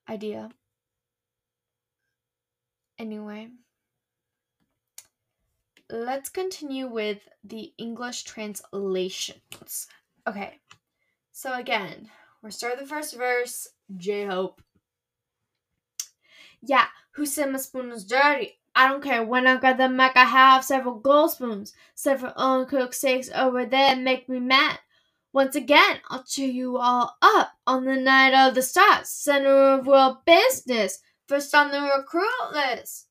idea. 0.10 0.50
Anyway, 2.98 3.50
let's 5.90 6.30
continue 6.30 6.88
with 6.88 7.28
the 7.44 7.74
English 7.78 8.24
translations. 8.24 9.88
Okay, 10.28 10.60
so 11.32 11.54
again, 11.54 12.10
we're 12.42 12.52
starting 12.52 12.80
the 12.80 12.86
first 12.86 13.16
verse. 13.16 13.70
J 13.98 14.26
Hope. 14.26 14.62
Yeah, 16.62 16.86
who 17.12 17.26
said 17.26 17.52
my 17.52 17.58
spoon 17.58 17.92
is 17.92 18.06
dirty? 18.06 18.60
I 18.76 18.88
don't 18.88 19.04
care. 19.04 19.24
When 19.24 19.46
I 19.46 19.58
got 19.58 19.78
the 19.78 19.90
Mac, 19.90 20.16
I 20.16 20.24
have 20.24 20.64
several 20.64 20.96
gold 20.96 21.32
spoons. 21.32 21.74
Several 21.94 22.34
uncooked 22.36 22.96
steaks 22.96 23.30
over 23.36 23.66
there 23.66 23.96
make 23.96 24.28
me 24.28 24.40
mad. 24.40 24.80
Once 25.34 25.56
again, 25.56 26.00
I'll 26.10 26.24
cheer 26.24 26.48
you 26.48 26.78
all 26.78 27.18
up 27.24 27.54
on 27.66 27.86
the 27.86 27.96
night 27.96 28.36
of 28.36 28.54
the 28.54 28.62
start, 28.62 29.08
center 29.08 29.50
of 29.50 29.88
world 29.88 30.18
business, 30.26 31.00
first 31.28 31.56
on 31.56 31.72
the 31.72 31.82
recruit 31.82 32.54
list. 32.54 33.08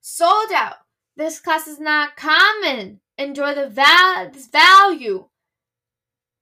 Sold 0.00 0.52
out. 0.54 0.76
This 1.16 1.40
class 1.40 1.66
is 1.66 1.80
not 1.80 2.16
common. 2.16 3.00
Enjoy 3.18 3.52
the 3.52 3.68
val- 3.68 4.30
value. 4.52 5.28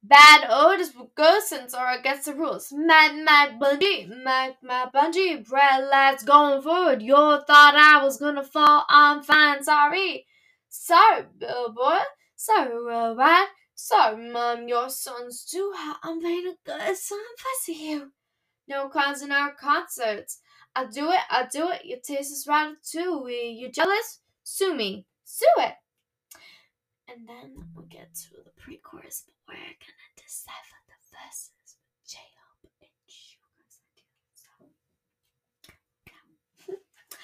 Bad 0.03 0.47
odors 0.51 0.91
go 1.15 1.41
since 1.43 1.73
or 1.73 1.91
against 1.93 2.27
the 2.27 2.35
rules. 2.35 2.71
Mad, 2.71 3.17
mad 3.25 3.59
bungee, 3.59 4.07
mad, 4.23 4.57
mad 4.63 4.91
bungee. 4.95 5.51
Red 5.51 5.89
lights 5.89 6.23
going 6.23 6.61
forward. 6.61 7.01
You 7.01 7.15
thought 7.15 7.75
I 7.75 8.05
was 8.05 8.19
gonna 8.19 8.43
fall. 8.45 8.85
I'm 8.91 9.23
fine, 9.23 9.65
sorry. 9.65 10.27
Sorry, 10.69 11.25
billboard. 11.39 12.03
Sorry, 12.37 12.75
robot. 12.75 13.49
Sorry, 13.75 14.31
mom, 14.31 14.69
your 14.69 14.89
son's 14.89 15.45
too. 15.45 15.73
I'm 16.03 16.21
playing 16.21 16.47
a 16.47 16.55
good 16.65 16.97
song 16.97 17.25
for 17.39 17.73
you. 17.73 18.13
No 18.69 18.89
clowns 18.89 19.21
in 19.23 19.33
our 19.33 19.53
concerts. 19.53 20.41
I 20.77 20.87
do 20.87 21.11
it, 21.11 21.21
I 21.31 21.47
do 21.53 21.71
it. 21.71 21.85
Your 21.85 21.99
taste 21.99 22.33
is 22.33 22.47
ratatouille. 22.49 23.59
You 23.59 23.71
jealous? 23.71 24.21
Sue 24.43 24.75
me. 24.75 25.07
Sue 25.25 25.47
it. 25.59 25.75
And 27.09 27.29
then 27.29 27.67
we'll 27.75 27.87
get 27.87 28.15
to 28.15 28.31
the 28.45 28.51
pre-chorus, 28.57 29.25
but 29.27 29.35
we're 29.49 29.55
gonna 29.57 30.15
decipher 30.17 30.77
the 30.87 30.95
verses 31.13 31.51
with 31.63 32.11
J-Hope 32.11 32.71
and 32.81 32.91
Suga's 33.07 33.81
idea. 33.93 35.69
So, 36.67 36.75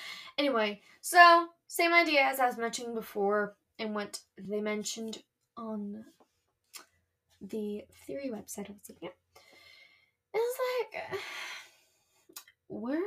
anyway, 0.39 0.81
so 1.01 1.49
same 1.67 1.93
idea 1.93 2.23
as 2.23 2.41
I 2.41 2.47
was 2.47 2.59
mentioning 2.59 2.95
before, 2.95 3.57
and 3.79 3.95
what 3.95 4.21
they 4.37 4.61
mentioned 4.61 5.23
on 5.57 6.05
the 7.41 7.85
theory 8.07 8.31
website 8.33 8.69
I 8.69 8.73
was 8.73 8.89
looking 8.89 9.09
at. 9.09 9.15
It's 10.33 10.59
like 10.95 11.21
we're 12.69 13.01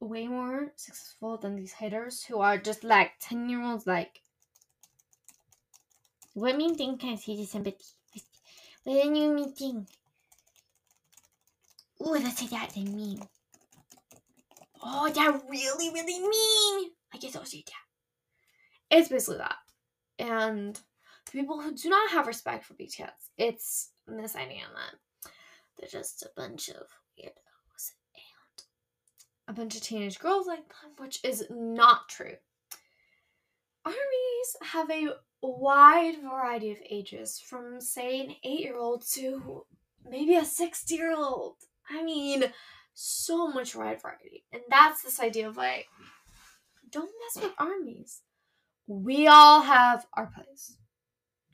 way 0.00 0.26
more 0.26 0.72
successful 0.76 1.36
than 1.36 1.56
these 1.56 1.72
haters 1.72 2.24
who 2.24 2.40
are 2.40 2.58
just 2.58 2.82
like 2.82 3.12
10 3.20 3.48
year 3.48 3.62
olds 3.62 3.86
like 3.86 4.22
what 6.34 6.56
mean 6.56 6.74
thing 6.74 6.96
can 6.96 7.10
I 7.10 7.16
say 7.16 7.36
to 7.36 7.46
somebody? 7.46 7.76
What 8.84 9.02
do 9.02 9.08
you 9.08 9.10
mean 9.34 9.52
thing? 9.52 9.86
Oh, 12.00 12.18
that's 12.18 12.38
say 12.40 12.46
that 12.46 12.72
they 12.74 12.84
mean. 12.84 13.20
Oh, 14.82 15.10
that 15.10 15.42
really, 15.50 15.92
really 15.92 16.18
mean. 16.20 16.90
I 17.12 17.18
guess 17.18 17.36
I'll 17.36 17.44
say 17.44 17.62
that. 17.66 18.96
It's 18.96 19.08
basically 19.08 19.38
that. 19.38 19.56
And 20.18 20.80
people 21.32 21.60
who 21.60 21.74
do 21.74 21.88
not 21.88 22.10
have 22.10 22.26
respect 22.26 22.64
for 22.64 22.74
BTS, 22.74 23.30
it's 23.38 23.90
this 24.06 24.36
idea 24.36 24.62
that 24.74 25.00
they're 25.78 26.00
just 26.00 26.22
a 26.22 26.30
bunch 26.36 26.68
of 26.68 26.86
weirdos 27.18 27.92
and 28.14 28.64
a 29.48 29.52
bunch 29.52 29.76
of 29.76 29.82
teenage 29.82 30.18
girls 30.18 30.46
like 30.46 30.68
them, 30.68 30.92
which 30.98 31.20
is 31.24 31.44
not 31.50 32.08
true. 32.08 32.34
Armies 33.84 34.56
have 34.62 34.90
a 34.90 35.08
wide 35.42 36.16
variety 36.22 36.70
of 36.70 36.78
ages, 36.88 37.40
from 37.44 37.80
say 37.80 38.20
an 38.20 38.34
eight 38.44 38.60
year 38.60 38.76
old 38.76 39.04
to 39.12 39.64
maybe 40.08 40.36
a 40.36 40.44
60 40.44 40.94
year 40.94 41.14
old. 41.16 41.56
I 41.88 42.02
mean, 42.02 42.44
so 42.94 43.48
much 43.48 43.74
wide 43.74 44.02
variety. 44.02 44.44
And 44.52 44.62
that's 44.68 45.02
this 45.02 45.20
idea 45.20 45.48
of 45.48 45.56
like, 45.56 45.86
don't 46.90 47.10
mess 47.34 47.42
with 47.42 47.54
armies. 47.58 48.22
We 48.86 49.26
all 49.28 49.62
have 49.62 50.06
our 50.14 50.26
place. 50.26 50.76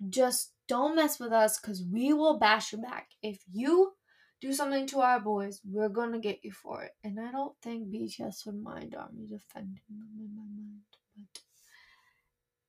Just 0.08 0.52
don't 0.68 0.96
mess 0.96 1.18
with 1.18 1.32
us 1.32 1.58
because 1.58 1.82
we 1.82 2.12
will 2.12 2.38
bash 2.38 2.72
you 2.72 2.78
back. 2.78 3.10
If 3.22 3.40
you 3.50 3.92
do 4.40 4.52
something 4.52 4.86
to 4.88 5.00
our 5.00 5.20
boys, 5.20 5.60
we're 5.64 5.88
gonna 5.88 6.18
get 6.18 6.44
you 6.44 6.52
for 6.52 6.82
it. 6.82 6.92
And 7.02 7.18
I 7.18 7.32
don't 7.32 7.54
think 7.62 7.88
BTS 7.88 8.46
would 8.46 8.62
mind 8.62 8.94
Army 8.94 9.26
defending 9.26 9.80
them 9.88 10.08
in 10.18 10.34
my 10.34 10.42
mind. 10.42 10.80
But 11.16 11.42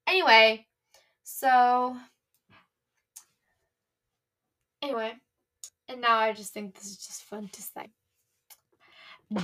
anyway, 0.08 0.68
so 1.24 1.98
anyway, 4.82 5.14
and 5.90 6.02
now 6.02 6.18
I 6.18 6.34
just 6.34 6.54
think 6.54 6.76
this 6.76 6.86
is 6.86 6.98
just 6.98 7.24
fun 7.24 7.50
to 7.52 7.62
say. 7.62 7.90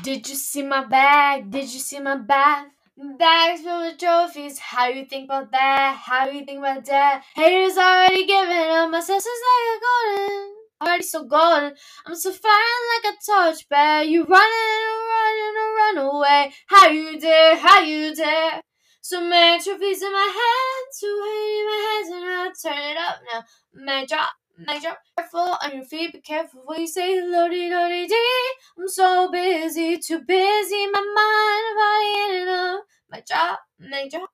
Did 0.02 0.30
you 0.30 0.36
see 0.36 0.64
my 0.64 0.86
bag? 0.86 1.52
Did 1.52 1.74
you 1.74 1.80
see 1.80 2.00
my 2.00 2.16
bag? 2.16 2.68
Bags 2.96 3.62
filled 3.62 3.86
with 3.86 3.98
trophies. 3.98 4.60
How 4.60 4.88
you 4.88 5.06
think 5.06 5.26
about 5.26 5.50
that? 5.52 6.00
How 6.06 6.30
you 6.30 6.46
think 6.46 6.60
about 6.60 6.86
that? 6.86 7.24
Haters 7.36 7.76
already 7.76 8.28
giving 8.28 8.70
up. 8.70 8.92
My 8.92 9.00
sister's 9.00 9.26
like 9.26 9.66
a 9.74 9.80
golden. 9.84 10.56
Already 10.80 11.04
so 11.04 11.24
golden. 11.26 11.74
I'm 12.06 12.16
so 12.16 12.32
firing 12.32 12.86
like 12.94 13.14
a 13.14 13.18
torch 13.26 13.68
bear. 13.68 14.04
You 14.04 14.24
running 14.26 14.78
and 14.92 15.10
running 15.10 15.56
and 15.58 15.98
run 15.98 16.16
away. 16.16 16.54
How 16.68 16.88
you 16.90 17.20
dare? 17.20 17.58
How 17.58 17.82
you 17.82 18.14
dare? 18.16 18.62
So 19.02 19.22
many 19.22 19.64
trophies 19.64 20.04
in 20.04 20.14
my 20.14 20.30
hands, 20.40 21.00
two 21.00 21.08
in 21.08 21.66
my 21.66 21.80
hands, 21.90 22.10
and 22.14 22.26
I 22.26 22.52
turn 22.62 22.92
it 22.92 22.98
up 22.98 23.20
now. 23.34 23.44
May 23.74 24.06
drop, 24.06 24.30
may 24.58 24.80
drop. 24.80 25.00
Careful 25.18 25.58
on 25.64 25.76
your 25.76 25.86
feet, 25.86 26.14
be 26.14 26.22
careful 26.22 26.62
what 26.66 26.80
you 26.80 26.88
say. 26.88 27.22
Lordy, 27.26 27.70
lordy, 27.70 28.08
dee. 28.08 28.50
I'm 28.80 28.88
so 28.88 29.32
busy, 29.32 29.98
too 30.00 30.22
busy. 30.22 30.88
My 30.88 31.02
mind, 31.16 31.78
body, 31.80 32.42
in 32.42 32.48
and. 32.50 32.84
May 33.10 33.24
drop, 33.28 33.60
may 33.80 34.10
drop. 34.10 34.30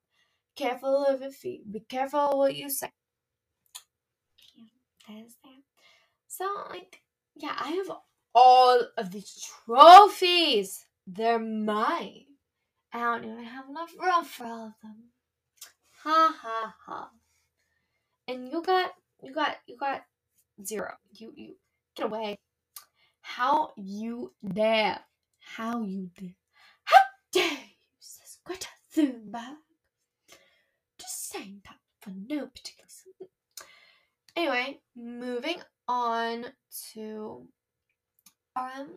Careful 0.55 1.05
of 1.05 1.21
your 1.21 1.31
feet, 1.31 1.71
be 1.71 1.81
careful 1.81 2.37
what 2.37 2.55
you 2.55 2.69
say. 2.69 2.91
So, 6.27 6.45
like, 6.69 7.01
yeah, 7.35 7.55
I 7.59 7.69
have 7.71 7.91
all 8.35 8.81
of 8.97 9.11
these 9.11 9.47
trophies. 9.65 10.85
They're 11.07 11.39
mine. 11.39 12.25
I 12.93 12.99
don't 12.99 13.25
even 13.25 13.43
have 13.43 13.69
enough 13.69 13.91
room 13.99 14.25
for 14.25 14.45
all 14.45 14.67
of 14.67 14.73
them. 14.83 14.95
Ha 16.03 16.35
ha 16.41 16.75
ha. 16.85 17.09
And 18.27 18.51
you 18.51 18.61
got 18.63 18.91
you 19.21 19.33
got 19.33 19.57
you 19.67 19.77
got 19.77 20.03
zero. 20.65 20.93
You 21.11 21.33
you 21.35 21.55
get 21.95 22.05
away. 22.05 22.39
How 23.21 23.71
you 23.77 24.33
dare. 24.43 24.99
How 25.39 25.81
you 25.81 26.09
dare. 26.17 26.35
How 26.83 26.97
dare 27.31 27.51
you 27.51 27.97
says 27.99 28.37
Greta 28.43 28.67
Thunberg. 28.95 29.57
Just 30.99 31.29
saying 31.29 31.61
that 31.65 31.77
for 32.01 32.11
no 32.11 32.47
particular 32.47 32.87
reason. 32.87 33.29
Anyway, 34.35 34.79
moving 34.95 35.61
on 35.87 36.45
to 36.93 37.47
um 38.55 38.95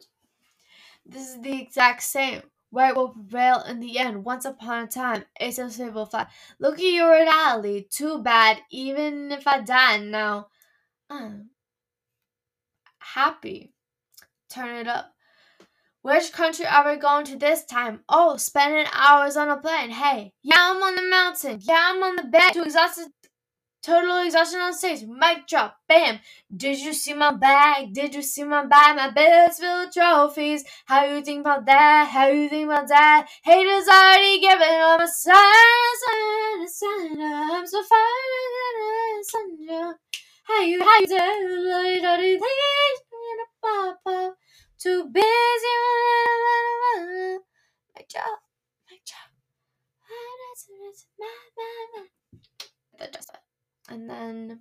this 1.05 1.29
is 1.29 1.41
the 1.41 1.61
exact 1.61 2.03
same. 2.03 2.43
Right 2.71 2.97
will 2.97 3.11
prevail 3.11 3.63
in 3.63 3.81
the 3.81 3.99
end. 3.99 4.25
Once 4.25 4.47
upon 4.47 4.85
a 4.85 4.87
time, 4.87 5.25
it's 5.39 5.59
a 5.59 5.71
simple 5.71 6.07
fact. 6.07 6.33
Look 6.59 6.79
at 6.79 6.85
your 6.85 7.13
reality. 7.13 7.85
Too 7.91 8.23
bad, 8.23 8.63
even 8.71 9.31
if 9.31 9.47
I 9.47 9.61
die 9.61 9.99
now. 9.99 10.49
I'm 11.11 11.51
happy. 13.15 13.73
Turn 14.51 14.77
it 14.77 14.89
up. 14.89 15.13
Which 16.03 16.33
country 16.33 16.67
are 16.67 16.91
we 16.91 16.99
going 16.99 17.25
to 17.27 17.37
this 17.37 17.65
time? 17.65 18.01
Oh, 18.09 18.37
spending 18.37 18.87
hours 18.93 19.37
on 19.37 19.49
a 19.51 19.57
plane. 19.57 19.91
Hey, 19.91 20.33
yeah, 20.43 20.57
I'm 20.59 20.83
on 20.83 20.97
the 20.97 21.09
mountain. 21.09 21.61
Yeah, 21.63 21.93
I'm 21.93 22.03
on 22.03 22.17
the 22.17 22.25
bed. 22.25 22.53
Too 22.53 22.65
exhausted 22.65 23.07
Total 23.83 24.25
exhaustion 24.25 24.61
on 24.61 24.73
stage. 24.75 25.03
Mic 25.03 25.49
drop. 25.49 25.77
Bam. 25.89 26.21
Did 26.57 26.79
you 26.79 26.93
see 26.93 27.15
my 27.15 27.33
bag? 27.33 27.93
Did 27.93 28.15
you 28.15 28.23
see 28.23 28.45
my 28.45 28.65
bag? 28.65 28.95
My 28.95 29.11
bed's 29.11 29.59
filled 29.59 29.87
with 29.87 29.95
trophies. 29.95 30.63
How 30.87 31.05
you 31.05 31.21
think 31.21 31.41
about 31.41 31.67
that? 31.67 32.09
How 32.09 32.29
you 32.29 32.49
think 32.49 32.67
about 32.67 32.87
that? 32.87 33.27
Haters 33.43 33.89
already 33.89 34.39
giving 34.41 34.81
up 34.83 35.01
a 35.01 35.09
sign, 35.09 35.35
sign, 36.07 36.69
sign. 36.69 37.21
I'm 37.21 37.67
so 37.67 37.83
fine. 37.83 38.03
How 40.45 40.63
you, 40.63 40.81
how 40.83 41.01
you 41.01 41.07
do? 41.07 41.17
Too 44.79 45.05
busy. 45.13 45.23
Drop. 48.13 48.41
Mic 48.91 49.01
drop. 49.07 49.31
That 52.99 53.13
just 53.15 53.31
and 53.89 54.11
then 54.11 54.61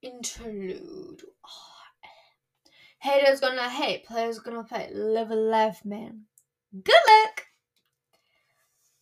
interlude. 0.00 1.22
Oh, 1.44 1.82
haters 3.00 3.40
gonna 3.40 3.68
hate, 3.68 4.06
players 4.06 4.38
gonna 4.38 4.64
play. 4.64 4.90
Live 4.94 5.30
a 5.30 5.34
life, 5.34 5.84
man. 5.84 6.22
Good 6.72 6.94
luck. 7.08 7.45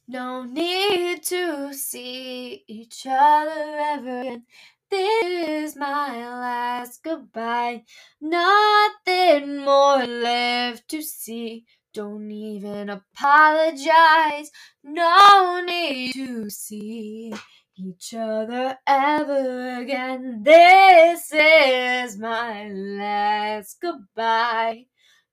No 0.07 0.43
need 0.45 1.23
to 1.25 1.73
see 1.73 2.63
each 2.69 3.07
other 3.09 3.77
ever 3.81 4.21
again. 4.21 4.45
This 4.91 5.25
is 5.25 5.77
my 5.77 6.29
last 6.29 7.03
goodbye. 7.03 7.85
Nothing 8.21 9.59
more 9.65 10.05
left 10.07 10.89
to 10.91 11.01
see. 11.03 11.65
Don't 11.95 12.31
even 12.31 12.91
apologize. 12.91 14.51
No 14.85 15.63
need 15.67 16.13
to 16.13 16.51
see 16.51 17.33
each 17.77 18.15
other 18.15 18.77
ever 18.87 19.81
again. 19.81 20.43
This 20.45 21.33
is 21.33 22.19
my 22.19 22.69
last 22.69 23.79
goodbye. 23.81 24.85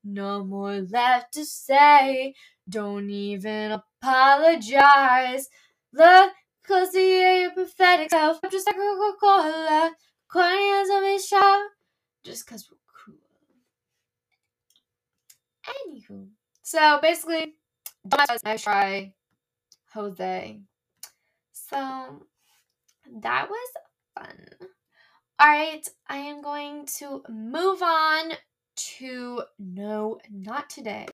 No 0.04 0.46
more 0.46 0.82
left 0.82 1.34
to 1.34 1.46
say. 1.46 2.34
Don't 2.72 3.10
even 3.10 3.74
apologize. 3.74 5.50
Look 5.92 6.32
closely 6.66 7.22
at 7.22 7.42
your 7.42 7.52
pathetic 7.52 8.10
self. 8.10 8.40
I'm 8.42 8.50
just 8.50 8.66
like 8.66 8.78
Coca 8.78 9.18
Cola. 9.20 9.92
corny 10.32 10.72
as 10.72 10.90
a 10.90 11.20
show, 11.28 11.64
just 12.24 12.46
because 12.46 12.70
we're 12.72 12.78
cool. 13.06 13.16
Anywho, 15.68 16.30
so 16.62 17.00
basically, 17.02 17.56
nice 18.46 18.64
try, 18.64 19.14
Jose. 19.94 20.62
So 21.52 22.26
that 23.22 23.50
was 23.50 23.70
fun. 24.16 24.48
All 25.40 25.48
right, 25.48 25.86
I 26.08 26.18
am 26.18 26.42
going 26.42 26.86
to 27.00 27.22
move 27.28 27.84
on 27.84 28.32
to 28.98 29.42
no, 29.60 30.20
not 30.32 30.70
today. 30.70 31.08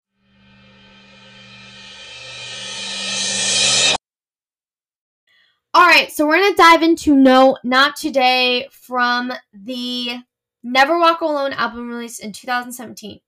All 5.78 5.86
right, 5.86 6.12
so 6.12 6.26
we're 6.26 6.40
going 6.40 6.54
to 6.54 6.58
dive 6.58 6.82
into 6.82 7.16
No, 7.16 7.56
Not 7.64 7.96
Today 7.96 8.68
from 8.72 9.32
the 9.54 10.18
Never 10.64 10.98
Walk 10.98 11.22
Alone 11.22 11.54
album 11.54 11.88
released 11.88 12.20
in 12.20 12.32
2017. 12.32 13.20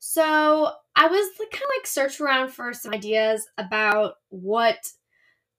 So 0.00 0.70
I 0.94 1.06
was 1.06 1.30
kind 1.38 1.54
of 1.54 1.70
like 1.78 1.86
searching 1.86 2.26
around 2.26 2.50
for 2.50 2.74
some 2.74 2.92
ideas 2.92 3.48
about 3.56 4.16
what 4.28 4.86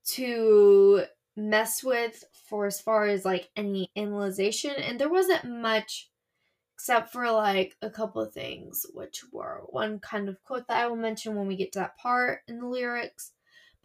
to 0.10 1.06
mess 1.36 1.84
with 1.84 2.24
for 2.48 2.68
as 2.68 2.80
far 2.80 3.08
as 3.08 3.26
like 3.26 3.50
any 3.56 3.90
analyzation, 3.96 4.76
and 4.78 5.00
there 5.00 5.10
wasn't 5.10 5.46
much 5.46 6.12
except 6.76 7.12
for 7.12 7.32
like 7.32 7.76
a 7.82 7.90
couple 7.90 8.22
of 8.22 8.34
things, 8.34 8.86
which 8.94 9.24
were 9.32 9.64
one 9.70 9.98
kind 9.98 10.30
of 10.30 10.44
quote 10.44 10.68
that 10.68 10.78
I 10.78 10.86
will 10.86 10.96
mention 10.96 11.36
when 11.36 11.48
we 11.48 11.56
get 11.56 11.72
to 11.72 11.80
that 11.80 11.98
part 11.98 12.42
in 12.48 12.60
the 12.60 12.68
lyrics. 12.68 13.32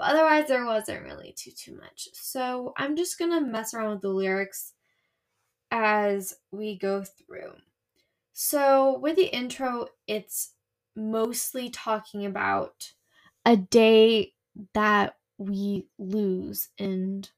But 0.00 0.12
otherwise, 0.12 0.48
there 0.48 0.64
wasn't 0.64 1.04
really 1.04 1.34
too 1.36 1.50
too 1.50 1.76
much. 1.76 2.08
So 2.14 2.72
I'm 2.78 2.96
just 2.96 3.18
gonna 3.18 3.42
mess 3.42 3.74
around 3.74 3.90
with 3.90 4.00
the 4.00 4.08
lyrics 4.08 4.72
as 5.70 6.38
we 6.50 6.78
go 6.78 7.04
through. 7.04 7.52
So 8.32 8.98
with 8.98 9.16
the 9.16 9.26
intro, 9.26 9.88
it's 10.06 10.54
mostly 10.96 11.68
talking 11.68 12.24
about 12.24 12.94
a 13.44 13.58
day 13.58 14.32
that 14.72 15.18
we 15.36 15.86
lose 15.98 16.70
and 16.78 17.30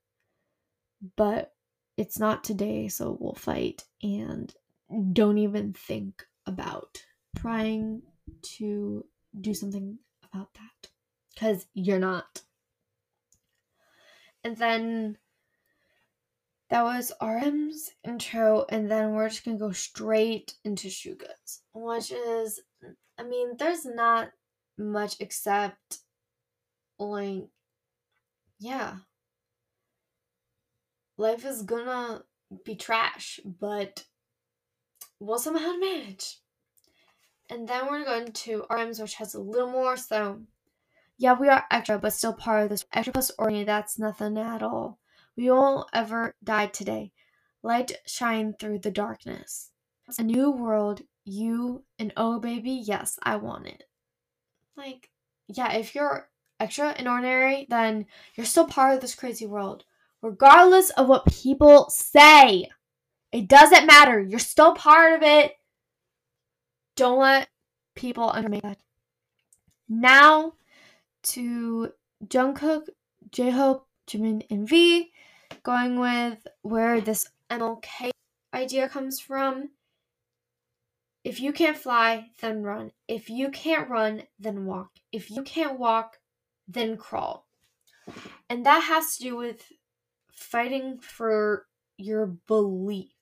but 1.17 1.57
it's 1.97 2.21
not 2.21 2.45
today 2.45 2.87
so 2.87 3.17
we'll 3.19 3.35
fight 3.35 3.89
and 4.05 4.55
don't 5.13 5.39
even 5.39 5.73
think 5.73 6.25
about 6.47 7.05
trying 7.37 8.03
to 8.43 9.05
do 9.41 9.53
something 9.53 9.99
about 10.23 10.55
that 10.55 10.91
because 11.35 11.67
you're 11.75 11.99
not. 11.99 12.43
And 14.45 14.57
then 14.57 15.19
that 16.71 16.83
was 16.83 17.13
RM's 17.21 17.91
intro, 18.03 18.65
and 18.69 18.91
then 18.91 19.13
we're 19.13 19.29
just 19.29 19.45
gonna 19.45 19.59
go 19.59 19.73
straight 19.73 20.55
into 20.65 20.89
Suga's, 20.89 21.63
which 21.75 22.11
is, 22.11 22.61
I 23.19 23.23
mean, 23.23 23.57
there's 23.59 23.85
not 23.85 24.33
much 24.79 25.17
except, 25.21 25.99
like, 26.99 27.45
yeah, 28.59 28.97
life 31.17 31.45
is 31.45 31.63
gonna 31.63 32.25
be 32.65 32.75
trash, 32.75 33.39
but 33.45 34.05
we'll 35.21 35.39
somehow 35.39 35.73
manage. 35.73 36.39
And 37.51 37.69
then 37.69 37.87
we're 37.87 38.05
going 38.05 38.33
to 38.33 38.65
RMs, 38.71 39.01
which 39.01 39.15
has 39.15 39.35
a 39.35 39.41
little 39.41 39.71
more. 39.71 39.97
So, 39.97 40.41
yeah, 41.19 41.35
we 41.35 41.49
are 41.49 41.65
extra, 41.71 41.99
but 41.99 42.13
still 42.13 42.33
part 42.33 42.65
of 42.65 42.71
this 42.71 42.85
extra 42.93 43.13
plus 43.13 43.31
ordinary. 43.39 43.65
That's 43.65 43.99
nothing 43.99 44.39
at 44.39 44.63
all. 44.63 44.99
We 45.37 45.51
won't 45.51 45.89
ever 45.93 46.35
die 46.43 46.67
today. 46.67 47.13
Light 47.63 47.93
shine 48.07 48.55
through 48.59 48.81
the 48.81 48.91
darkness. 48.91 49.71
It's 50.09 50.19
a 50.19 50.25
new 50.25 50.51
world. 50.51 51.03
You 51.25 51.85
and 51.99 52.13
oh 52.17 52.41
baby, 52.41 52.73
yes, 52.73 53.19
I 53.23 53.37
want 53.37 53.67
it. 53.67 53.85
Like, 54.77 55.11
yeah, 55.47 55.73
if 55.75 55.95
you're 55.95 56.29
extra 56.59 56.89
and 56.91 57.09
ordinary, 57.09 57.67
then 57.69 58.07
you're 58.35 58.47
still 58.47 58.67
part 58.67 58.95
of 58.95 59.01
this 59.01 59.15
crazy 59.15 59.47
world. 59.47 59.85
Regardless 60.23 60.91
of 60.91 61.09
what 61.09 61.27
people 61.27 61.89
say. 61.91 62.69
It 63.33 63.49
doesn't 63.49 63.87
matter. 63.87 64.21
You're 64.21 64.39
still 64.39 64.75
part 64.75 65.15
of 65.15 65.23
it. 65.23 65.53
Don't 66.97 67.19
let 67.19 67.49
people 67.95 68.31
undermine 68.33 68.61
that. 68.63 68.79
Now 69.89 70.55
to 71.23 71.93
Jungkook, 72.27 72.89
J-Hope, 73.31 73.87
Jimin, 74.09 74.43
and 74.51 74.69
V. 74.69 75.13
Going 75.63 75.99
with 75.99 76.47
where 76.63 77.01
this 77.01 77.29
MLK 77.51 78.11
idea 78.55 78.89
comes 78.89 79.21
from. 79.21 79.71
If 81.25 81.41
you 81.41 81.53
can't 81.53 81.77
fly, 81.77 82.31
then 82.41 82.63
run. 82.63 82.91
If 83.07 83.31
you 83.31 83.51
can't 83.51 83.89
run, 83.89 84.25
then 84.39 84.67
walk. 84.67 84.91
If 85.13 85.31
you 85.31 85.43
can't 85.43 85.79
walk, 85.79 86.19
then 86.67 86.97
crawl. 86.97 87.47
And 88.49 88.67
that 88.67 88.83
has 88.85 89.17
to 89.17 89.23
do 89.23 89.37
with 89.37 89.71
fighting 90.33 90.99
for 90.99 91.67
your 91.97 92.27
belief 92.27 93.13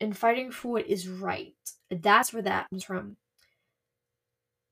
and 0.00 0.16
fighting 0.16 0.50
for 0.50 0.72
what 0.72 0.86
is 0.86 1.08
right. 1.08 1.54
That's 1.90 2.32
where 2.32 2.42
that 2.42 2.68
comes 2.68 2.84
from. 2.84 3.16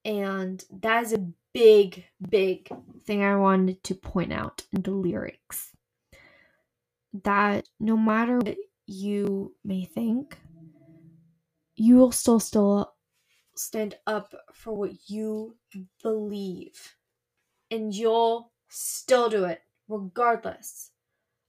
And 0.05 0.63
that 0.71 1.05
is 1.05 1.13
a 1.15 1.27
big, 1.55 2.05
big 2.29 2.69
thing 3.07 3.23
I 3.23 3.37
wanted 3.37 3.83
to 3.85 3.95
point 3.95 4.33
out 4.33 4.65
in 4.73 4.83
the 4.83 4.91
lyrics. 4.91 5.71
That 7.23 7.69
no 7.81 7.97
matter 7.97 8.39
what 8.39 8.57
you 8.87 9.55
may 9.65 9.85
think, 9.85 10.37
you 11.77 11.97
will 11.97 12.13
still 12.13 12.41
still 12.41 12.93
stand 13.57 13.97
up 14.07 14.35
for 14.53 14.75
what 14.77 14.93
you 15.09 15.57
believe. 16.03 16.97
And 17.71 17.95
you'll 17.95 18.53
still 18.69 19.31
do 19.31 19.45
it 19.45 19.63
regardless 19.89 20.91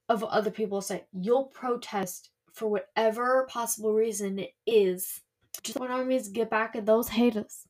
of 0.07 0.21
what 0.21 0.31
other 0.31 0.51
people 0.51 0.81
say. 0.81 1.05
You'll 1.13 1.45
protest 1.45 2.29
for 2.53 2.67
whatever 2.67 3.47
possible 3.49 3.93
reason 3.93 4.39
it 4.39 4.53
is. 4.65 5.21
Just 5.63 5.79
want 5.79 5.91
armies 5.91 6.29
get 6.29 6.49
back 6.49 6.75
at 6.75 6.85
those 6.85 7.09
haters. 7.09 7.67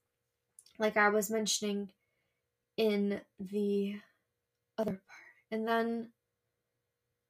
Like 0.77 0.97
I 0.97 1.09
was 1.09 1.31
mentioning 1.31 1.89
in 2.77 3.21
the 3.39 3.95
other 4.77 4.91
part. 4.91 5.01
And 5.51 5.67
then 5.67 6.09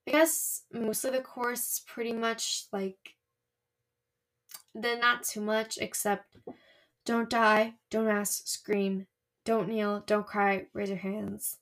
I 0.07 0.11
guess 0.11 0.63
mostly 0.71 1.11
the 1.11 1.21
course 1.21 1.73
is 1.73 1.83
pretty 1.85 2.13
much 2.13 2.65
like 2.71 3.15
then 4.73 4.99
not 4.99 5.23
too 5.23 5.41
much 5.41 5.77
except 5.79 6.37
don't 7.05 7.29
die, 7.29 7.75
don't 7.89 8.07
ask, 8.07 8.47
scream, 8.47 9.07
don't 9.45 9.69
kneel, 9.69 10.03
don't 10.05 10.25
cry, 10.25 10.65
raise 10.73 10.89
your 10.89 10.97
hands. 10.97 11.57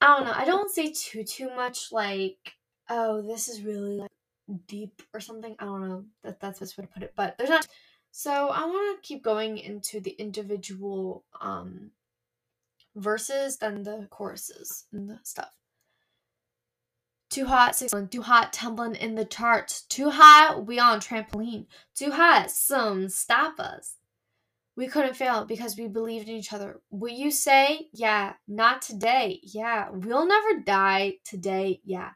I 0.00 0.06
don't 0.06 0.26
know. 0.26 0.32
I 0.34 0.44
don't 0.44 0.70
say 0.70 0.92
too 0.92 1.24
too 1.24 1.50
much 1.54 1.92
like, 1.92 2.54
oh, 2.88 3.22
this 3.22 3.48
is 3.48 3.62
really 3.62 3.98
like 3.98 4.10
deep 4.66 5.02
or 5.12 5.20
something. 5.20 5.54
I 5.58 5.64
don't 5.64 5.88
know 5.88 6.04
that 6.22 6.40
that's 6.40 6.60
best 6.60 6.78
way 6.78 6.84
to 6.84 6.90
put 6.90 7.02
it, 7.02 7.12
but 7.16 7.36
there's 7.36 7.50
not. 7.50 7.66
So 8.10 8.48
I 8.48 8.64
want 8.64 9.02
to 9.02 9.06
keep 9.06 9.22
going 9.22 9.58
into 9.58 10.00
the 10.00 10.10
individual 10.10 11.24
um 11.40 11.90
verses 12.96 13.58
than 13.58 13.82
the 13.82 14.06
choruses 14.10 14.86
and 14.92 15.08
the 15.08 15.18
stuff. 15.22 15.50
Too 17.30 17.46
hot, 17.46 17.76
six 17.76 17.92
one. 17.92 18.08
Too 18.08 18.22
hot, 18.22 18.52
tumbling 18.52 18.96
in 18.96 19.14
the 19.14 19.24
charts. 19.24 19.82
Too 19.82 20.10
hot, 20.10 20.66
we 20.66 20.80
on 20.80 20.98
trampoline. 21.00 21.66
Too 21.94 22.10
hot, 22.10 22.50
some 22.50 23.08
stop 23.08 23.60
us. 23.60 23.94
We 24.76 24.88
couldn't 24.88 25.14
fail 25.14 25.44
because 25.44 25.76
we 25.76 25.86
believed 25.86 26.28
in 26.28 26.36
each 26.36 26.52
other. 26.52 26.80
Will 26.90 27.12
you 27.12 27.30
say, 27.30 27.88
yeah, 27.92 28.34
not 28.48 28.82
today? 28.82 29.38
Yeah, 29.42 29.90
we'll 29.92 30.26
never 30.26 30.60
die 30.64 31.18
today. 31.24 31.80
Yeah, 31.84 32.10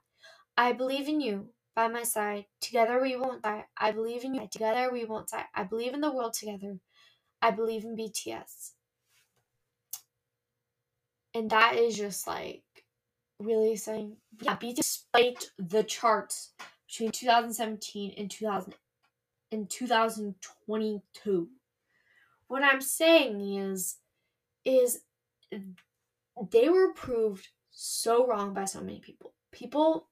I 0.56 0.72
believe 0.72 1.08
in 1.08 1.20
you 1.20 1.50
by 1.76 1.88
my 1.88 2.02
side. 2.02 2.46
Together 2.60 3.00
we 3.00 3.16
won't 3.16 3.42
die. 3.42 3.66
I 3.76 3.92
believe 3.92 4.24
in 4.24 4.34
you. 4.34 4.48
Together 4.50 4.90
we 4.92 5.04
won't 5.04 5.28
die. 5.28 5.44
I 5.54 5.64
believe 5.64 5.94
in 5.94 6.00
the 6.00 6.12
world 6.12 6.32
together. 6.32 6.78
I 7.40 7.50
believe 7.50 7.84
in 7.84 7.96
BTS. 7.96 8.72
And 11.34 11.50
that 11.50 11.76
is 11.76 11.96
just 11.96 12.26
like 12.26 12.62
really 13.40 13.76
saying, 13.76 14.16
yeah, 14.40 14.56
BTS 14.56 14.84
spiked 14.84 15.50
the 15.58 15.82
charts 15.82 16.52
between 16.86 17.10
2017 17.10 18.14
and 18.16 18.30
2000 18.30 18.74
and 19.52 19.68
2022. 19.68 21.48
What 22.48 22.62
I'm 22.62 22.80
saying 22.80 23.40
is, 23.58 23.96
is 24.64 25.00
they 26.50 26.68
were 26.68 26.92
proved 26.92 27.48
so 27.70 28.26
wrong 28.26 28.54
by 28.54 28.64
so 28.64 28.80
many 28.80 29.00
people. 29.00 29.32
People 29.52 30.08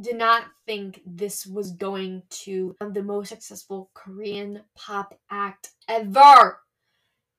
did 0.00 0.16
not 0.16 0.44
think 0.66 1.00
this 1.06 1.46
was 1.46 1.70
going 1.70 2.22
to 2.28 2.76
the 2.80 3.02
most 3.02 3.30
successful 3.30 3.90
Korean 3.94 4.62
pop 4.76 5.18
act 5.30 5.70
ever. 5.88 6.60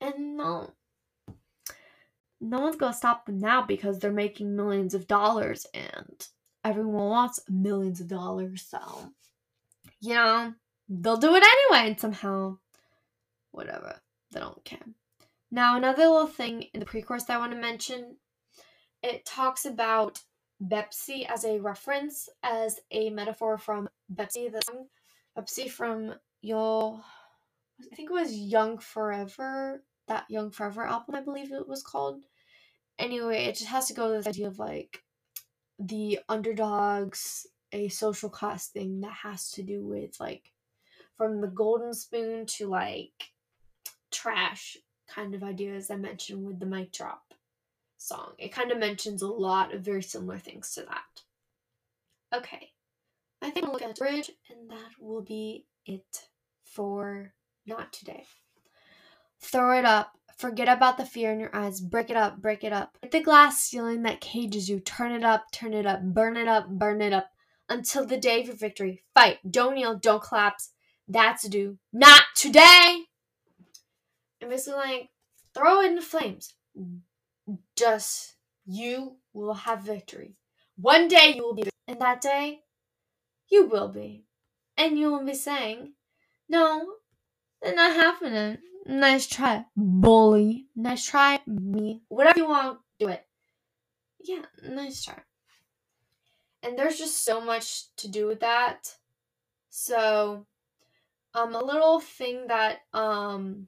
And 0.02 0.38
no, 0.38 0.74
no 2.40 2.60
one's 2.60 2.76
gonna 2.76 2.94
stop 2.94 3.26
them 3.26 3.40
now 3.40 3.62
because 3.62 4.00
they're 4.00 4.12
making 4.12 4.56
millions 4.56 4.94
of 4.94 5.08
dollars 5.08 5.66
and 5.74 6.28
everyone 6.64 7.10
wants 7.10 7.40
millions 7.50 8.00
of 8.00 8.08
dollars. 8.08 8.66
So, 8.70 9.12
you 10.02 10.14
know, 10.14 10.54
they'll 10.90 11.18
do 11.18 11.36
it 11.36 11.44
anyway 11.44 11.90
and 11.90 12.00
somehow, 12.00 12.58
whatever, 13.52 14.00
they 14.32 14.40
don't 14.40 14.64
care. 14.64 14.86
Now, 15.50 15.78
another 15.78 16.04
little 16.04 16.28
thing 16.28 16.64
in 16.74 16.80
the 16.80 16.86
pre 16.86 17.02
course 17.02 17.24
that 17.24 17.36
I 17.36 17.40
want 17.40 17.54
to 17.54 17.58
mention 17.58 18.18
it 19.02 19.26
talks 19.26 19.66
about 19.66 20.22
Baepsae 20.62 21.26
as 21.30 21.46
a 21.46 21.60
reference, 21.60 22.30
as 22.44 22.80
a 22.92 23.10
metaphor 23.10 23.58
from 23.58 23.90
Baepsae, 24.14 24.52
the 24.52 24.62
song 24.66 24.88
Baepsae 25.38 25.70
from 25.70 26.16
Your, 26.42 27.00
I 27.92 27.96
think 27.96 28.10
it 28.10 28.14
was 28.14 28.34
Young 28.34 28.80
Forever, 28.80 29.84
that 30.08 30.26
Young 30.30 30.52
Forever 30.52 30.86
album, 30.86 31.16
I 31.16 31.22
believe 31.22 31.52
it 31.52 31.68
was 31.68 31.84
called. 31.84 32.24
Anyway, 33.00 33.46
it 33.46 33.56
just 33.56 33.70
has 33.70 33.88
to 33.88 33.94
go 33.94 34.10
with 34.10 34.26
this 34.26 34.28
idea 34.28 34.48
of 34.48 34.60
like 34.60 35.04
the 35.80 36.20
underdogs, 36.28 37.46
a 37.72 37.90
social 37.90 38.30
class 38.30 38.70
thing 38.70 39.02
that 39.02 39.12
has 39.24 39.52
to 39.52 39.64
do 39.64 39.86
with 39.86 40.20
like 40.20 40.52
from 41.18 41.42
the 41.42 41.48
golden 41.48 41.94
spoon 41.94 42.46
to 42.46 42.68
like 42.68 43.32
trash 44.12 44.78
kind 45.08 45.36
of 45.36 45.44
ideas 45.44 45.90
I 45.90 45.96
mentioned 45.96 46.46
with 46.46 46.60
the 46.60 46.66
mic 46.66 46.92
drop 46.92 47.34
song. 47.98 48.34
It 48.38 48.52
kind 48.52 48.72
of 48.72 48.80
mentions 48.80 49.22
a 49.22 49.28
lot 49.28 49.74
of 49.74 49.82
very 49.82 50.04
similar 50.04 50.38
things 50.38 50.74
to 50.74 50.82
that. 50.82 52.38
Okay, 52.38 52.72
I 53.42 53.50
think 53.50 53.66
we'll 53.66 53.74
look 53.74 53.82
at 53.82 53.96
the 53.96 54.00
bridge, 54.00 54.32
and 54.50 54.70
that 54.70 54.92
will 55.00 55.22
be 55.22 55.66
it 55.86 56.28
for 56.64 57.34
not 57.66 57.94
today. 57.94 58.26
Throw 59.42 59.78
it 59.78 59.86
up. 59.86 60.14
Forget 60.38 60.68
about 60.68 60.98
the 60.98 61.06
fear 61.06 61.32
in 61.32 61.40
your 61.40 61.56
eyes. 61.56 61.82
Break 61.82 62.10
it 62.10 62.16
up, 62.16 62.42
break 62.42 62.64
it 62.64 62.72
up. 62.72 62.96
Hit 63.02 63.12
the 63.12 63.22
glass 63.22 63.60
ceiling 63.60 64.04
that 64.04 64.22
cages 64.22 64.70
you. 64.70 64.80
Turn 64.80 65.12
it 65.12 65.24
up, 65.24 65.46
turn 65.52 65.74
it 65.74 65.86
up, 65.86 66.02
burn 66.04 66.38
it 66.38 66.48
up, 66.48 66.70
burn 66.70 67.02
it 67.02 67.14
up. 67.14 67.30
Until 67.70 68.06
the 68.06 68.18
day 68.18 68.42
of 68.42 68.48
your 68.48 68.56
victory. 68.56 69.04
Fight. 69.14 69.40
Don't 69.50 69.76
kneel, 69.76 69.98
don't 69.98 70.24
collapse. 70.24 70.72
That's 71.08 71.48
due. 71.48 71.80
Not 71.92 72.24
today! 72.36 73.06
And 74.40 74.50
basically, 74.50 74.80
like, 74.80 75.10
throw 75.54 75.82
it 75.82 75.88
in 75.88 75.96
the 75.96 76.02
flames. 76.02 76.54
Just, 77.76 78.36
you 78.66 79.18
will 79.34 79.54
have 79.54 79.82
victory. 79.82 80.36
One 80.76 81.08
day 81.08 81.34
you 81.36 81.44
will 81.44 81.56
be, 81.56 81.70
and 81.88 82.00
that 82.00 82.22
day, 82.22 82.60
you 83.50 83.68
will 83.68 83.88
be. 83.88 84.26
And 84.78 85.00
you 85.00 85.12
will 85.12 85.26
be 85.26 85.34
saying, 85.34 85.94
No, 86.48 86.86
it's 87.62 87.76
not 87.76 87.96
happening. 87.96 88.58
Nice 88.88 89.28
try, 89.28 89.66
bully. 89.76 90.68
Nice 90.76 91.06
try, 91.06 91.42
me. 91.46 92.02
Whatever 92.08 92.40
you 92.40 92.48
want, 92.48 92.80
do 93.00 93.10
it. 93.10 93.26
Yeah, 94.24 94.44
nice 94.64 95.04
try. 95.04 95.20
And 96.64 96.80
there's 96.80 96.98
just 96.98 97.24
so 97.24 97.42
much 97.42 97.94
to 97.98 98.08
do 98.08 98.28
with 98.28 98.40
that. 98.40 98.96
So, 99.70 100.46
um, 101.34 101.54
a 101.54 101.64
little 101.64 102.00
thing 102.00 102.48
that 102.48 102.80
um 102.94 103.68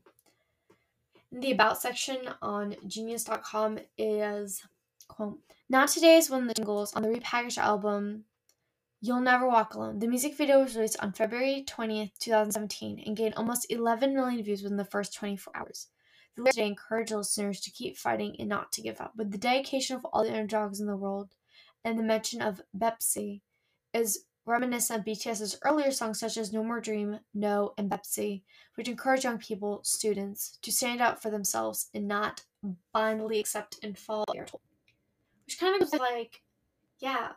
the 1.31 1.51
about 1.51 1.81
section 1.81 2.17
on 2.41 2.75
genius.com 2.87 3.77
is 3.97 4.63
quote 5.07 5.37
now 5.69 5.85
today 5.85 6.17
is 6.17 6.29
of 6.31 6.47
the 6.47 6.53
jingles 6.55 6.93
on 6.93 7.03
the 7.03 7.09
repackaged 7.09 7.57
album 7.59 8.23
You'll 9.01 9.21
Never 9.21 9.47
Walk 9.47 9.75
Alone. 9.75 9.99
The 9.99 10.09
music 10.09 10.35
video 10.35 10.61
was 10.61 10.75
released 10.75 10.97
on 11.01 11.13
February 11.13 11.63
20th, 11.65 12.11
2017, 12.19 13.01
and 13.05 13.15
gained 13.15 13.35
almost 13.35 13.65
11 13.69 14.13
million 14.13 14.43
views 14.43 14.61
within 14.61 14.75
the 14.77 14.83
first 14.83 15.13
24 15.13 15.55
hours. 15.55 15.87
The 16.35 16.41
lyrics 16.41 16.55
today 16.57 16.67
encourage 16.67 17.11
listeners 17.11 17.61
to 17.61 17.71
keep 17.71 17.95
fighting 17.95 18.35
and 18.39 18.49
not 18.49 18.73
to 18.73 18.81
give 18.81 18.99
up. 18.99 19.13
With 19.15 19.31
the 19.31 19.37
dedication 19.37 19.95
of 19.95 20.03
all 20.05 20.23
the 20.23 20.31
underdogs 20.31 20.81
in 20.81 20.87
the 20.87 20.97
world 20.97 21.29
and 21.85 21.97
the 21.97 22.03
mention 22.03 22.41
of 22.41 22.61
Baepsae 22.77 23.39
is 23.93 24.25
reminiscent 24.45 24.99
of 24.99 25.05
BTS's 25.05 25.57
earlier 25.63 25.91
songs 25.91 26.19
such 26.19 26.35
as 26.35 26.51
No 26.51 26.61
More 26.61 26.81
Dream, 26.81 27.19
No, 27.33 27.73
and 27.77 27.89
Baepsae, 27.89 28.41
which 28.75 28.89
encourage 28.89 29.23
young 29.23 29.37
people, 29.37 29.79
students, 29.81 30.59
to 30.61 30.73
stand 30.73 30.99
out 30.99 31.21
for 31.21 31.29
themselves 31.29 31.89
and 31.93 32.05
not 32.05 32.43
blindly 32.93 33.39
accept 33.39 33.79
and 33.81 33.97
follow 33.97 34.25
told. 34.25 34.61
Which 35.45 35.57
kind 35.57 35.81
of 35.81 35.89
goes 35.89 35.99
like, 36.01 36.41
yeah, 36.99 37.29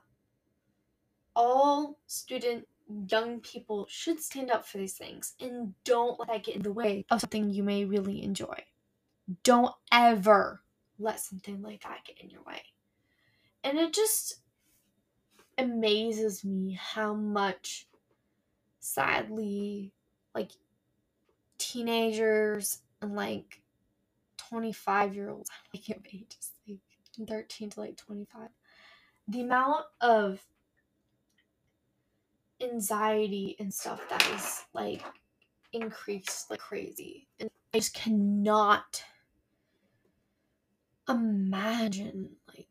all 1.35 1.99
student 2.07 2.67
young 3.09 3.41
people 3.41 3.87
should 3.89 4.21
stand 4.21 4.51
up 4.51 4.67
for 4.67 4.79
these 4.79 4.95
things 4.95 5.35
and 5.41 5.75
don't 5.85 6.19
let 6.19 6.29
that 6.29 6.45
get 6.45 6.57
in 6.57 6.63
the 6.63 6.73
way 6.73 7.05
of 7.11 7.21
something 7.21 7.51
you 7.51 7.63
may 7.63 7.85
really 7.85 8.23
enjoy. 8.23 8.57
Don't 9.43 9.75
ever 9.91 10.63
let 10.99 11.21
something 11.21 11.63
like 11.63 11.83
that 11.83 12.05
get 12.07 12.21
in 12.21 12.31
your 12.31 12.43
way. 12.43 12.63
And 13.65 13.79
it 13.79 13.93
just 13.93 14.41
amazes 15.59 16.45
me 16.45 16.79
how 16.81 17.15
much 17.15 17.87
sadly 18.81 19.93
like 20.35 20.51
teenagers 21.59 22.81
and 23.01 23.15
like 23.15 23.63
25 24.39 25.15
year 25.15 25.31
olds 25.31 25.51
I 25.75 25.79
like 25.79 25.91
it 25.91 26.03
ages 26.13 26.51
like 26.67 27.29
13 27.29 27.71
to 27.71 27.81
like 27.81 27.97
25 27.97 28.49
the 29.29 29.41
amount 29.43 29.85
of 30.01 30.41
anxiety 32.63 33.57
and 33.59 33.73
stuff 33.73 34.01
that 34.09 34.27
is 34.35 34.65
like 34.73 35.03
increased 35.73 36.51
like 36.51 36.61
crazy. 36.61 37.29
And 37.41 37.51
I 37.75 37.79
just 37.79 37.95
cannot 37.95 39.03
imagine 41.09 42.37
like 42.49 42.69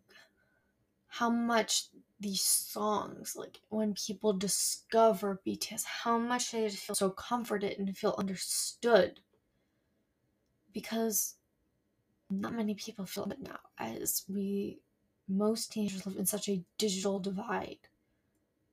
how 1.07 1.29
much 1.29 1.89
these 2.19 2.41
songs, 2.41 3.35
like 3.35 3.59
when 3.69 3.93
people 3.93 4.33
discover 4.33 5.41
BTS, 5.45 5.83
how 5.83 6.17
much 6.17 6.51
they 6.51 6.69
feel 6.69 6.95
so 6.95 7.09
comforted 7.09 7.77
and 7.77 7.97
feel 7.97 8.15
understood. 8.17 9.19
Because 10.73 11.35
not 12.29 12.53
many 12.53 12.75
people 12.75 13.05
feel 13.05 13.29
it 13.29 13.41
now, 13.41 13.59
as 13.77 14.23
we 14.29 14.79
most 15.27 15.71
teenagers 15.71 16.05
live 16.05 16.17
in 16.17 16.25
such 16.25 16.47
a 16.47 16.63
digital 16.77 17.19
divide 17.19 17.79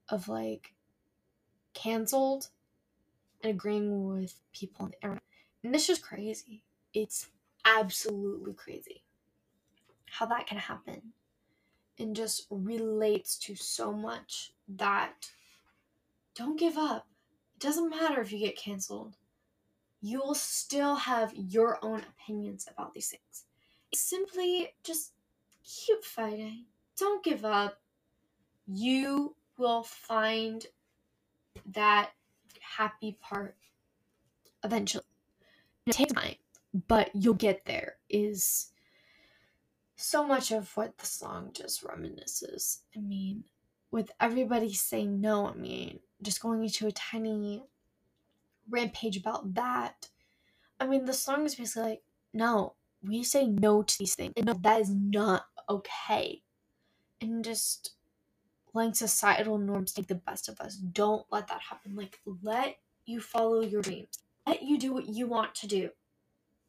of 0.09 0.29
like 0.29 0.75
canceled 1.83 2.49
and 3.43 3.51
agreeing 3.51 4.09
with 4.09 4.35
people 4.53 4.85
on 4.85 4.91
the 4.91 4.97
internet. 4.97 5.23
And 5.63 5.75
it's 5.75 5.87
just 5.87 6.03
crazy. 6.03 6.63
It's 6.93 7.29
absolutely 7.65 8.55
crazy 8.55 9.03
how 10.07 10.27
that 10.27 10.47
can 10.47 10.59
happen 10.59 11.13
and 11.99 12.17
just 12.17 12.47
relates 12.51 13.37
to 13.37 13.55
so 13.55 13.93
much 13.93 14.53
that 14.69 15.31
don't 16.35 16.59
give 16.59 16.77
up. 16.79 17.07
It 17.57 17.61
doesn't 17.61 17.91
matter 17.91 18.21
if 18.21 18.33
you 18.33 18.39
get 18.39 18.57
canceled. 18.57 19.17
You 20.01 20.21
will 20.21 20.35
still 20.35 20.95
have 20.95 21.35
your 21.35 21.79
own 21.85 22.01
opinions 22.01 22.69
about 22.71 22.95
these 22.95 23.09
things. 23.09 23.45
Simply 23.95 24.75
just 24.85 25.13
keep 25.65 26.05
fighting. 26.05 26.67
Don't 26.97 27.25
give 27.25 27.45
up. 27.45 27.81
You 28.67 29.35
will 29.57 29.83
find 29.83 30.65
that 31.73 32.11
happy 32.61 33.19
part 33.21 33.57
eventually. 34.65 35.05
It 35.87 35.93
takes 35.93 36.13
time, 36.13 36.35
but 36.87 37.11
you'll 37.15 37.35
get 37.35 37.65
there, 37.65 37.97
is 38.11 38.73
so 39.97 40.27
much 40.27 40.53
of 40.53 40.77
what 40.77 40.99
the 40.99 41.07
song 41.07 41.51
just 41.53 41.83
reminisces. 41.83 42.81
I 42.97 43.01
mean, 43.01 43.45
with 43.91 44.13
everybody 44.21 44.73
saying 44.73 45.21
no, 45.21 45.47
I 45.47 45.55
mean, 45.55 46.01
just 46.23 46.43
going 46.43 46.63
into 46.63 46.87
a 46.87 46.93
tiny 46.93 47.63
rampage 48.69 49.17
about 49.17 49.55
that. 49.55 50.09
I 50.79 50.87
mean, 50.87 51.07
the 51.07 51.15
song 51.15 51.45
is 51.47 51.55
basically 51.55 51.91
like, 51.91 52.03
no, 52.35 52.75
we 53.03 53.23
say 53.23 53.47
no 53.47 53.83
to 53.83 53.99
these 53.99 54.15
things. 54.15 54.35
And 54.37 54.47
no, 54.47 54.55
that 54.61 54.81
is 54.81 54.91
not 54.91 55.47
okay. 55.69 56.43
And 57.21 57.45
just 57.45 57.95
letting 58.75 58.95
societal 58.95 59.59
norms 59.59 59.93
take 59.93 60.07
the 60.07 60.15
best 60.15 60.49
of 60.49 60.61
us. 60.61 60.77
Don't 60.77 61.27
let 61.31 61.49
that 61.49 61.61
happen. 61.61 61.97
Like, 61.97 62.21
let 62.43 62.79
you 63.07 63.21
follow 63.21 63.61
your 63.61 63.83
dreams. 63.83 64.19
Let 64.47 64.63
you 64.63 64.79
do 64.79 64.93
what 64.93 65.09
you 65.09 65.27
want 65.27 65.55
to 65.57 65.67
do. 65.67 65.91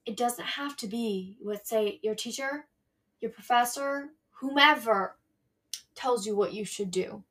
It 0.05 0.17
doesn't 0.17 0.45
have 0.45 0.75
to 0.77 0.87
be 0.87 1.37
what, 1.41 1.67
say, 1.67 1.99
your 2.01 2.15
teacher, 2.15 2.65
your 3.19 3.31
professor, 3.31 4.09
whomever 4.31 5.17
tells 5.95 6.25
you 6.25 6.35
what 6.35 6.53
you 6.53 6.65
should 6.65 6.91
do. 6.91 7.23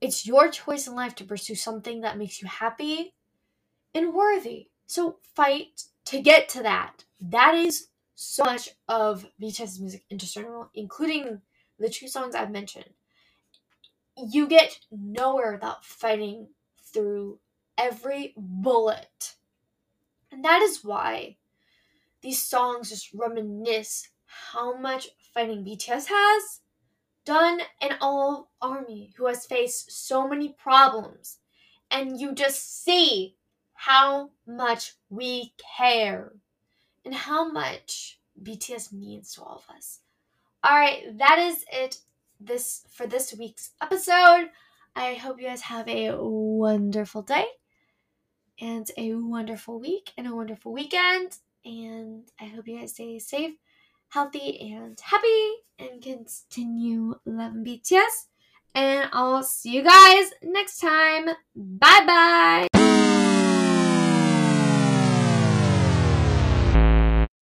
It's 0.00 0.26
your 0.26 0.48
choice 0.48 0.86
in 0.86 0.94
life 0.94 1.14
to 1.16 1.24
pursue 1.24 1.54
something 1.54 2.00
that 2.00 2.18
makes 2.18 2.40
you 2.40 2.48
happy 2.48 3.14
and 3.94 4.14
worthy. 4.14 4.68
So 4.86 5.18
fight 5.34 5.84
to 6.06 6.20
get 6.20 6.48
to 6.50 6.62
that. 6.62 7.04
That 7.20 7.54
is 7.54 7.88
so 8.14 8.44
much 8.44 8.70
of 8.88 9.26
BTS 9.40 9.80
music 9.80 10.04
in 10.10 10.18
general, 10.18 10.70
including 10.74 11.40
the 11.78 11.88
two 11.88 12.08
songs 12.08 12.34
I've 12.34 12.50
mentioned 12.50 12.90
you 14.16 14.46
get 14.46 14.78
nowhere 14.90 15.52
without 15.52 15.84
fighting 15.84 16.48
through 16.92 17.38
every 17.78 18.34
bullet. 18.36 19.34
And 20.30 20.44
that 20.44 20.62
is 20.62 20.84
why 20.84 21.36
these 22.22 22.42
songs 22.42 22.90
just 22.90 23.12
reminisce 23.14 24.08
how 24.26 24.76
much 24.78 25.08
fighting 25.34 25.64
BTS 25.64 26.06
has 26.08 26.60
done 27.24 27.60
and 27.80 27.96
all 28.00 28.50
army 28.60 29.12
who 29.16 29.26
has 29.26 29.46
faced 29.46 29.92
so 29.92 30.26
many 30.26 30.48
problems 30.48 31.38
and 31.90 32.20
you 32.20 32.32
just 32.32 32.82
see 32.84 33.36
how 33.74 34.30
much 34.46 34.94
we 35.10 35.54
care 35.76 36.32
and 37.04 37.14
how 37.14 37.50
much 37.50 38.18
BTS 38.42 38.92
means 38.92 39.34
to 39.34 39.42
all 39.42 39.62
of 39.68 39.76
us. 39.76 40.00
All 40.64 40.78
right, 40.78 41.18
that 41.18 41.38
is 41.38 41.64
it 41.72 41.98
this 42.44 42.84
for 42.90 43.06
this 43.06 43.34
week's 43.38 43.70
episode. 43.80 44.50
I 44.94 45.14
hope 45.14 45.40
you 45.40 45.46
guys 45.46 45.62
have 45.62 45.88
a 45.88 46.16
wonderful 46.16 47.22
day 47.22 47.46
and 48.60 48.90
a 48.96 49.14
wonderful 49.14 49.80
week 49.80 50.12
and 50.16 50.26
a 50.26 50.34
wonderful 50.34 50.72
weekend. 50.72 51.38
And 51.64 52.24
I 52.40 52.44
hope 52.44 52.66
you 52.66 52.78
guys 52.78 52.92
stay 52.92 53.18
safe, 53.18 53.54
healthy, 54.08 54.72
and 54.72 54.98
happy 55.00 55.52
and 55.78 56.02
continue 56.02 57.14
loving 57.24 57.64
BTS. 57.64 58.26
And 58.74 59.08
I'll 59.12 59.42
see 59.42 59.74
you 59.76 59.82
guys 59.82 60.30
next 60.42 60.78
time. 60.78 61.26
Bye 61.54 62.06
bye. 62.06 62.81